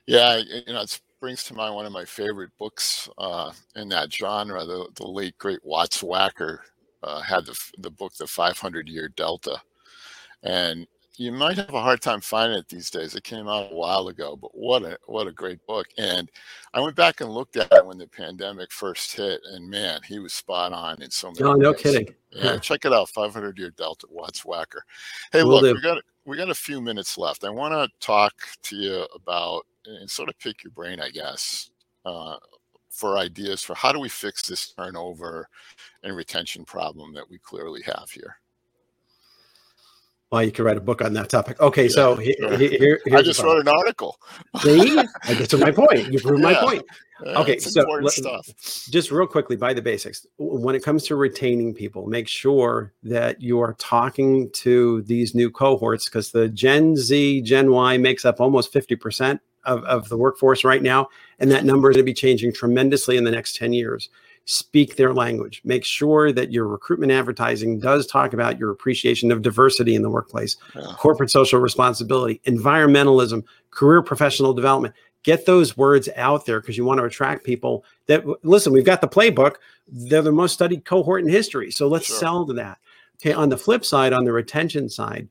Yeah. 0.07 0.37
You 0.37 0.73
know, 0.73 0.83
it 0.83 1.01
brings 1.23 1.45
to 1.45 1.55
mind 1.55 1.73
one 1.73 1.87
of 1.87 1.93
my 1.93 2.05
favorite 2.05 2.51
books 2.59 3.09
uh, 3.17 3.53
in 3.77 3.89
that 3.89 4.13
genre. 4.13 4.65
The, 4.65 4.89
the 4.97 5.07
late, 5.07 5.39
great 5.39 5.65
Watts 5.65 6.03
Wacker 6.03 6.59
uh, 7.05 7.21
had 7.21 7.47
the, 7.47 7.57
the 7.79 7.93
book, 7.93 8.13
The 8.17 8.27
500 8.27 8.89
Year 8.89 9.09
Delta. 9.09 9.57
And 10.43 10.85
you 11.15 11.31
might 11.31 11.59
have 11.59 11.73
a 11.73 11.81
hard 11.81 12.01
time 12.01 12.21
finding 12.21 12.59
it 12.59 12.69
these 12.69 12.91
days. 12.91 13.15
It 13.15 13.23
came 13.23 13.47
out 13.47 13.71
a 13.71 13.75
while 13.75 14.09
ago, 14.09 14.35
but 14.35 14.51
what 14.53 14.83
a 14.83 14.99
what 15.07 15.29
a 15.29 15.33
great 15.33 15.65
book! 15.67 15.87
And 15.99 16.29
I 16.73 16.81
went 16.81 16.97
back 16.97 17.21
and 17.21 17.31
looked 17.31 17.57
at 17.57 17.71
it 17.71 17.87
when 17.87 17.99
the 17.99 18.09
pandemic 18.09 18.73
first 18.73 19.15
hit, 19.15 19.41
and 19.53 19.69
man, 19.69 20.01
he 20.09 20.19
was 20.19 20.33
spot 20.33 20.73
on 20.73 21.03
in 21.03 21.11
so 21.11 21.31
many. 21.31 21.45
Oh, 21.45 21.53
no 21.53 21.75
kidding! 21.75 22.13
Yeah, 22.31 22.57
check 22.63 22.87
it 22.87 22.95
out. 22.95 23.11
500 23.11 23.59
year 23.59 23.71
Delta 23.77 24.07
Watts 24.11 24.43
Wacker. 24.43 24.81
Hey, 25.31 25.43
Will 25.43 25.61
look, 25.61 25.65
do. 25.65 25.75
we 25.75 25.83
got 25.83 26.03
we 26.25 26.37
got 26.39 26.49
a 26.49 26.55
few 26.55 26.81
minutes 26.81 27.19
left. 27.19 27.45
I 27.45 27.51
want 27.51 27.75
to 27.75 27.89
talk 28.05 28.33
to 28.63 28.77
you 28.77 29.07
about 29.15 29.67
and 29.87 30.11
sort 30.11 30.29
of 30.29 30.39
pick 30.39 30.63
your 30.65 30.73
brain, 30.73 31.01
I 31.01 31.11
guess, 31.11 31.71
uh, 32.05 32.37
for 32.91 33.19
ideas 33.19 33.63
for 33.63 33.75
how 33.75 33.93
do 33.93 33.99
we 33.99 34.09
fix 34.09 34.47
this 34.47 34.73
turnover 34.73 35.49
and 36.03 36.15
retention 36.17 36.65
problem 36.65 37.15
that 37.15 37.29
we 37.29 37.39
clearly 37.39 37.83
have 37.83 38.11
here. 38.11 38.37
Well, 40.33 40.43
you 40.43 40.51
could 40.51 40.65
write 40.65 40.79
a 40.79 40.81
book 40.81 41.03
on 41.03 41.13
that 41.13 41.29
topic. 41.29 41.61
Okay, 41.61 41.85
yeah, 41.85 41.89
so 41.91 42.17
sure. 42.17 42.57
here, 42.57 42.99
I 43.13 43.21
just 43.21 43.43
wrote 43.43 43.61
an 43.61 43.69
article. 43.69 44.19
See, 44.63 44.99
I 45.25 45.35
get 45.35 45.51
to 45.51 45.59
my 45.59 45.71
point. 45.71 46.11
You 46.11 46.21
proved 46.21 46.43
yeah. 46.43 46.53
my 46.53 46.55
point. 46.55 46.83
okay, 47.37 47.59
so 47.59 47.85
just 48.91 49.11
real 49.11 49.27
quickly, 49.27 49.57
by 49.57 49.75
the 49.75 49.83
basics. 49.83 50.27
When 50.39 50.75
it 50.75 50.83
comes 50.83 51.05
to 51.05 51.17
retaining 51.17 51.75
people, 51.75 52.07
make 52.07 52.29
sure 52.29 52.95
that 53.03 53.43
you 53.43 53.61
are 53.61 53.75
talking 53.75 54.51
to 54.53 55.03
these 55.03 55.35
new 55.35 55.51
cohorts 55.51 56.07
because 56.07 56.33
the 56.33 56.49
Gen 56.49 56.97
Z, 56.97 57.43
Gen 57.43 57.71
Y 57.71 57.99
makes 57.99 58.25
up 58.25 58.41
almost 58.41 58.73
fifty 58.73 58.97
percent 58.97 59.39
of, 59.65 59.85
of 59.85 60.09
the 60.09 60.17
workforce 60.17 60.65
right 60.65 60.83
now, 60.83 61.09
and 61.39 61.51
that 61.51 61.65
number 61.65 61.91
is 61.91 61.97
going 61.97 62.05
to 62.05 62.11
be 62.11 62.15
changing 62.15 62.53
tremendously 62.53 63.17
in 63.17 63.25
the 63.25 63.31
next 63.31 63.57
ten 63.57 63.73
years 63.73 64.09
speak 64.45 64.97
their 64.97 65.15
language. 65.15 65.61
Make 65.65 65.85
sure 65.85 66.33
that 66.33 66.53
your 66.53 66.67
recruitment 66.67 67.13
advertising 67.13 67.79
does 67.79 68.07
talk 68.07 68.33
about 68.33 68.59
your 68.59 68.71
appreciation 68.71 69.31
of 69.31 69.43
diversity 69.43 69.95
in 69.95 70.03
the 70.03 70.11
workplace, 70.11 70.57
yeah. 70.75 70.83
corporate 70.99 71.31
social 71.31 71.61
responsibility, 71.61 72.41
environmentalism, 72.47 73.45
career 73.71 74.03
professional 74.03 74.53
development. 74.53 74.95
Get 75.23 75.47
those 75.47 75.77
words 75.77 76.09
out 76.17 76.47
there 76.47 76.61
because 76.61 76.77
you 76.77 76.85
want 76.85 76.99
to 76.99 77.05
attract 77.05 77.45
people 77.45 77.85
that 78.07 78.25
listen, 78.45 78.73
we've 78.73 78.85
got 78.85 79.01
the 79.01 79.09
playbook. 79.09 79.57
They're 79.87 80.23
the 80.23 80.33
most 80.33 80.53
studied 80.53 80.85
cohort 80.85 81.23
in 81.23 81.29
history. 81.29 81.71
So 81.71 81.87
let's 81.87 82.07
sure. 82.07 82.19
sell 82.19 82.47
to 82.47 82.53
that. 82.55 82.79
Okay. 83.21 83.33
On 83.33 83.49
the 83.49 83.57
flip 83.57 83.85
side, 83.85 84.13
on 84.13 84.25
the 84.25 84.33
retention 84.33 84.89
side, 84.89 85.29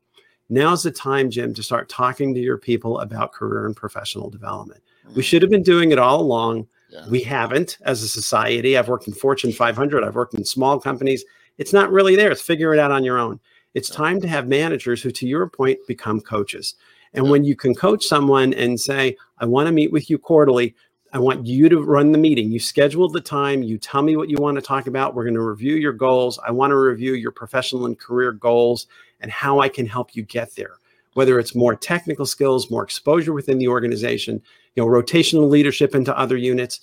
now's 0.52 0.84
the 0.84 0.92
time, 0.92 1.32
Jim, 1.32 1.54
to 1.56 1.64
start 1.64 1.90
talking 1.90 2.34
to 2.34 2.40
your 2.40 2.58
people 2.58 3.00
about 3.00 3.34
career 3.34 3.66
and 3.66 3.76
professional 3.76 4.30
development. 4.30 4.84
Mm-hmm. 5.06 5.16
We 5.16 5.22
mm. 5.24 5.26
should 5.26 5.42
have 5.42 5.52
been 5.52 5.64
doing 5.64 5.92
it 5.92 6.00
all 6.00 6.22
along 6.22 6.68
yeah. 6.92 7.08
We 7.08 7.22
haven't 7.22 7.78
as 7.84 8.04
a 8.04 8.08
society. 8.08 8.78
I've 8.78 8.90
worked 8.90 9.08
in 9.08 9.14
Fortune 9.14 9.52
500, 9.52 10.04
I've 10.04 10.16
worked 10.16 10.34
in 10.34 10.44
small 10.44 10.80
companies. 10.80 11.24
It's 11.58 11.74
not 11.74 11.92
really 11.92 12.16
there. 12.16 12.32
It's 12.32 12.42
figure 12.42 12.74
it 12.74 12.80
out 12.80 12.92
on 12.92 13.04
your 13.04 13.18
own. 13.18 13.40
It's 13.74 13.90
yeah. 13.90 13.98
time 13.98 14.22
to 14.22 14.28
have 14.28 14.48
managers 14.48 15.02
who, 15.02 15.12
to 15.12 15.28
your 15.28 15.48
point, 15.48 15.80
become 15.88 16.20
coaches. 16.20 16.76
And 17.14 17.26
yeah. 17.26 17.32
when 17.32 17.44
you 17.46 17.56
can 17.56 17.74
coach 17.76 18.06
someone 18.06 18.54
and 18.54 18.80
say, 18.80 19.16
I 19.38 19.46
want 19.46 19.68
to 19.68 19.72
meet 19.72 19.92
with 19.92 20.10
you 20.10 20.18
quarterly, 20.18 20.76
I 21.14 21.20
want 21.20 21.46
you 21.46 21.70
to 21.70 21.82
run 21.82 22.12
the 22.12 22.18
meeting. 22.18 22.52
You 22.52 22.60
schedule 22.60 23.10
the 23.10 23.22
time. 23.22 23.64
You 23.64 23.78
tell 23.78 24.02
me 24.02 24.16
what 24.16 24.30
you 24.30 24.38
want 24.38 24.56
to 24.56 24.62
talk 24.62 24.88
about. 24.88 25.14
We're 25.14 25.26
going 25.26 25.36
to 25.36 25.42
review 25.42 25.76
your 25.76 25.94
goals. 25.94 26.40
I 26.46 26.52
want 26.52 26.72
to 26.72 26.78
review 26.78 27.14
your 27.14 27.32
professional 27.32 27.86
and 27.86 28.00
career 28.00 28.32
goals 28.32 28.88
and 29.22 29.32
how 29.32 29.60
I 29.60 29.70
can 29.70 29.86
help 29.86 30.16
you 30.16 30.24
get 30.24 30.56
there. 30.56 30.78
Whether 31.14 31.40
it's 31.40 31.56
more 31.56 31.76
technical 31.76 32.26
skills, 32.26 32.72
more 32.72 32.84
exposure 32.84 33.34
within 33.34 33.58
the 33.58 33.68
organization, 33.68 34.42
you 34.76 34.84
know, 34.84 34.90
rotational 34.90 35.50
leadership 35.50 35.96
into 35.96 36.18
other 36.18 36.38
units. 36.38 36.82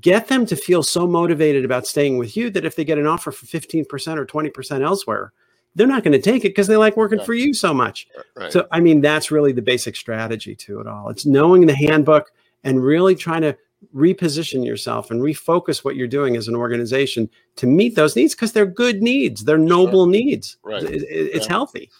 Get 0.00 0.28
them 0.28 0.44
to 0.46 0.56
feel 0.56 0.82
so 0.82 1.06
motivated 1.06 1.64
about 1.64 1.86
staying 1.86 2.18
with 2.18 2.36
you 2.36 2.50
that 2.50 2.64
if 2.64 2.76
they 2.76 2.84
get 2.84 2.98
an 2.98 3.06
offer 3.06 3.32
for 3.32 3.46
15% 3.46 3.84
or 4.18 4.26
20% 4.26 4.82
elsewhere, 4.82 5.32
they're 5.74 5.86
not 5.86 6.02
going 6.02 6.12
to 6.12 6.20
take 6.20 6.44
it 6.44 6.50
because 6.50 6.66
they 6.66 6.76
like 6.76 6.96
working 6.96 7.18
yeah. 7.18 7.24
for 7.24 7.34
you 7.34 7.54
so 7.54 7.72
much. 7.72 8.08
Right. 8.34 8.52
So, 8.52 8.66
I 8.72 8.80
mean, 8.80 9.00
that's 9.00 9.30
really 9.30 9.52
the 9.52 9.62
basic 9.62 9.96
strategy 9.96 10.54
to 10.56 10.80
it 10.80 10.86
all. 10.86 11.08
It's 11.08 11.26
knowing 11.26 11.66
the 11.66 11.74
handbook 11.74 12.30
and 12.64 12.82
really 12.82 13.14
trying 13.14 13.42
to 13.42 13.56
reposition 13.94 14.64
yourself 14.64 15.10
and 15.10 15.20
refocus 15.20 15.84
what 15.84 15.96
you're 15.96 16.06
doing 16.06 16.36
as 16.36 16.48
an 16.48 16.54
organization 16.54 17.28
to 17.56 17.66
meet 17.66 17.94
those 17.94 18.16
needs 18.16 18.34
because 18.34 18.52
they're 18.52 18.66
good 18.66 19.02
needs. 19.02 19.44
They're 19.44 19.58
noble 19.58 20.04
sure. 20.04 20.12
needs. 20.12 20.56
Right. 20.62 20.82
It, 20.82 21.02
it, 21.02 21.06
it's 21.34 21.46
yeah. 21.46 21.52
healthy. 21.52 21.90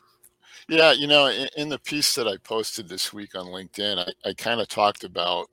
Yeah, 0.69 0.93
you 0.93 1.07
know, 1.07 1.27
in, 1.27 1.49
in, 1.57 1.69
the 1.69 1.79
piece 1.79 2.15
that 2.17 2.27
I 2.27 2.39
posted 2.39 2.89
this 2.89 3.13
week 3.13 3.37
on 3.37 3.47
LinkedIn, 3.47 3.99
I, 3.99 4.29
I 4.29 4.35
kind 4.35 4.61
of 4.61 4.67
talked 4.67 5.05
about 5.05 5.49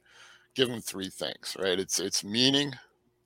give 0.56 0.70
them 0.70 0.82
three 0.82 1.10
things, 1.10 1.56
right? 1.60 1.80
It's 1.80 2.00
it's 2.00 2.24
meaning, 2.24 2.74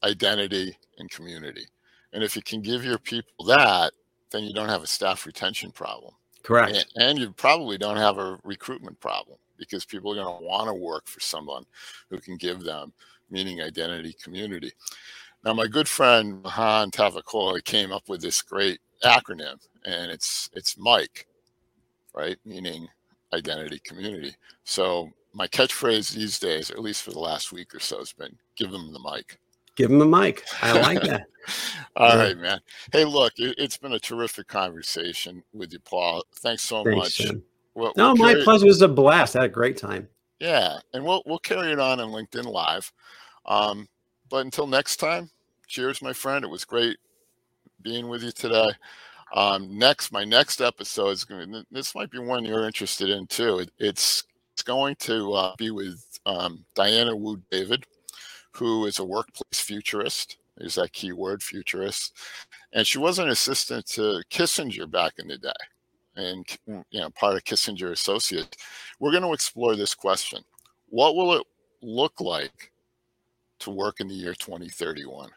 identity, 0.04 0.78
and 0.98 1.10
community. 1.10 1.66
And 2.12 2.24
if 2.24 2.36
you 2.36 2.42
can 2.42 2.62
give 2.62 2.84
your 2.84 2.98
people 2.98 3.46
that, 3.46 3.94
then 4.32 4.44
you 4.44 4.54
don't 4.54 4.68
have 4.68 4.84
a 4.84 4.88
staff 4.88 5.26
retention 5.26 5.72
problem. 5.72 6.14
Correct. 6.44 6.86
And, 6.96 7.10
and 7.10 7.20
you 7.20 7.32
probably 7.32 7.78
don't 7.78 7.98
have 7.98 8.18
a 8.18 8.38
recruitment 8.44 9.00
problem 9.00 9.38
because 9.58 9.86
people 9.86 10.12
are 10.12 10.16
going 10.16 10.40
to 10.40 10.46
want 10.46 10.68
to 10.68 10.74
work 10.74 11.08
for 11.08 11.20
someone 11.20 11.66
who 12.10 12.20
can 12.20 12.38
give 12.38 12.64
them 12.64 12.94
meaning, 13.30 13.62
identity, 13.62 14.16
community. 14.22 14.72
Now, 15.44 15.54
my 15.54 15.68
good 15.68 15.88
friend 15.88 16.42
Mahan 16.44 16.92
Tavakoli 16.92 17.64
came 17.64 17.92
up 17.92 18.10
with 18.10 18.22
this 18.22 18.42
great 18.42 18.80
acronym, 19.04 19.58
and 19.86 20.12
it's 20.12 20.50
it's 20.54 20.78
MIC, 20.78 21.28
right? 22.16 22.38
Meaning 22.46 22.88
identity 23.34 23.80
community. 23.84 24.36
So 24.64 25.12
my 25.34 25.48
catchphrase 25.48 26.14
these 26.14 26.40
days, 26.40 26.72
at 26.72 26.80
least 26.80 27.04
for 27.04 27.12
the 27.12 27.20
last 27.20 27.52
week 27.52 27.76
or 27.76 27.80
so, 27.80 28.00
has 28.00 28.14
been 28.14 28.36
"Give 28.56 28.72
them 28.72 28.92
the 28.92 29.00
mic." 29.00 29.40
Give 29.76 29.92
them 29.92 30.02
a 30.02 30.06
mic. 30.06 30.44
I 30.64 30.72
like 30.82 31.04
that. 31.04 31.28
All 31.96 32.10
yeah. 32.10 32.24
right, 32.24 32.38
man. 32.38 32.60
Hey, 32.92 33.06
look, 33.06 33.34
it, 33.38 33.60
has 33.60 33.78
been 33.78 33.94
a 33.94 34.00
terrific 34.00 34.48
conversation 34.48 35.44
with 35.54 35.72
you, 35.72 35.80
Paul. 35.80 36.24
Thanks 36.38 36.64
so 36.64 36.84
Thanks, 36.84 37.20
much. 37.20 37.32
We'll, 37.78 37.94
no, 37.96 38.16
we'll 38.16 38.16
my 38.16 38.44
pleasure. 38.44 38.66
It 38.66 38.70
was 38.70 38.82
a 38.82 38.88
blast. 38.88 39.36
I 39.36 39.42
had 39.42 39.52
a 39.52 39.54
great 39.54 39.78
time. 39.78 40.08
Yeah, 40.40 40.80
and 40.94 41.06
we'll 41.06 41.22
we'll 41.28 41.38
carry 41.38 41.72
it 41.72 41.80
on 41.80 42.00
on 42.00 42.10
LinkedIn 42.10 42.46
Live. 42.46 42.92
Um, 43.46 43.88
but 44.30 44.46
until 44.46 44.66
next 44.66 44.98
time, 44.98 45.30
cheers, 45.68 46.02
my 46.02 46.12
friend. 46.12 46.44
It 46.44 46.50
was 46.50 46.66
great 46.66 46.98
being 47.84 48.08
with 48.08 48.24
you 48.24 48.32
today. 48.32 48.70
Um, 49.32 49.78
next, 49.78 50.12
my 50.12 50.26
next 50.26 50.60
episode 50.60 51.10
is 51.10 51.24
going. 51.24 51.52
To, 51.52 51.66
this 51.70 51.94
might 51.94 52.10
be 52.10 52.18
one 52.18 52.46
you're 52.46 52.66
interested 52.66 53.12
in 53.12 53.28
too. 53.28 53.60
It, 53.60 53.70
it's 53.78 54.24
it's 54.54 54.64
going 54.64 54.96
to 55.02 55.34
uh, 55.34 55.56
be 55.56 55.70
with 55.70 56.04
um, 56.26 56.66
Diana 56.74 57.16
Wu 57.16 57.40
David, 57.52 57.86
who 58.54 58.88
is 58.88 58.98
a 58.98 59.06
workplace 59.06 59.62
futurist. 59.62 60.38
Is 60.58 60.76
that 60.76 60.94
keyword 60.94 61.44
futurist? 61.44 62.16
And 62.74 62.88
she 62.88 62.98
was 62.98 63.20
an 63.20 63.30
assistant 63.30 63.86
to 63.90 64.24
Kissinger 64.32 64.90
back 64.90 65.14
in 65.20 65.28
the 65.28 65.38
day, 65.38 65.52
and 66.18 66.46
you 66.68 67.00
know 67.00 67.10
part 67.12 67.36
of 67.36 67.44
Kissinger 67.46 67.92
Associates. 67.92 68.58
We're 69.00 69.12
going 69.12 69.24
to 69.24 69.34
explore 69.34 69.76
this 69.76 69.96
question: 69.96 70.44
What 70.90 71.16
will 71.16 71.34
it 71.34 71.44
look 71.82 72.20
like 72.20 72.72
to 73.60 73.72
work 73.72 74.00
in 74.00 74.08
the 74.08 74.14
year 74.14 74.34
2031? 74.34 75.30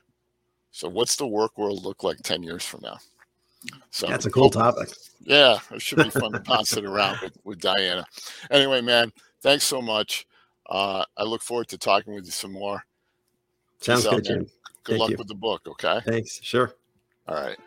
So, 0.73 0.89
what's 0.89 1.17
the 1.17 1.27
work 1.27 1.57
world 1.59 1.85
look 1.85 2.03
like 2.03 2.19
10 2.19 2.43
years 2.43 2.65
from 2.65 2.81
now? 2.83 2.99
So 3.91 4.07
that's 4.07 4.25
a 4.27 4.31
cool 4.31 4.49
topic. 4.49 4.89
Yeah, 5.23 5.59
it 5.71 5.83
should 5.83 5.99
be 5.99 6.11
fun 6.11 6.33
to 6.33 6.41
pass 6.45 6.77
it 6.77 6.85
around 6.85 7.19
with, 7.23 7.37
with 7.45 7.61
Diana. 7.61 8.07
Anyway, 8.51 8.81
man, 8.81 9.13
thanks 9.43 9.65
so 9.65 9.83
much. 9.83 10.27
Uh, 10.69 11.05
I 11.17 11.25
look 11.25 11.43
forward 11.43 11.69
to 11.69 11.79
talking 11.79 12.15
with 12.15 12.25
you 12.25 12.31
some 12.31 12.53
more. 12.53 12.83
Sounds 13.81 14.07
good, 14.07 14.25
Jim. 14.25 14.39
Good 14.85 14.93
Thank 14.93 15.01
luck 15.01 15.11
you. 15.11 15.17
with 15.19 15.29
the 15.29 15.35
book. 15.35 15.63
Okay. 15.67 16.01
Thanks. 16.07 16.41
Sure. 16.43 16.73
All 17.29 17.35
right. 17.35 17.59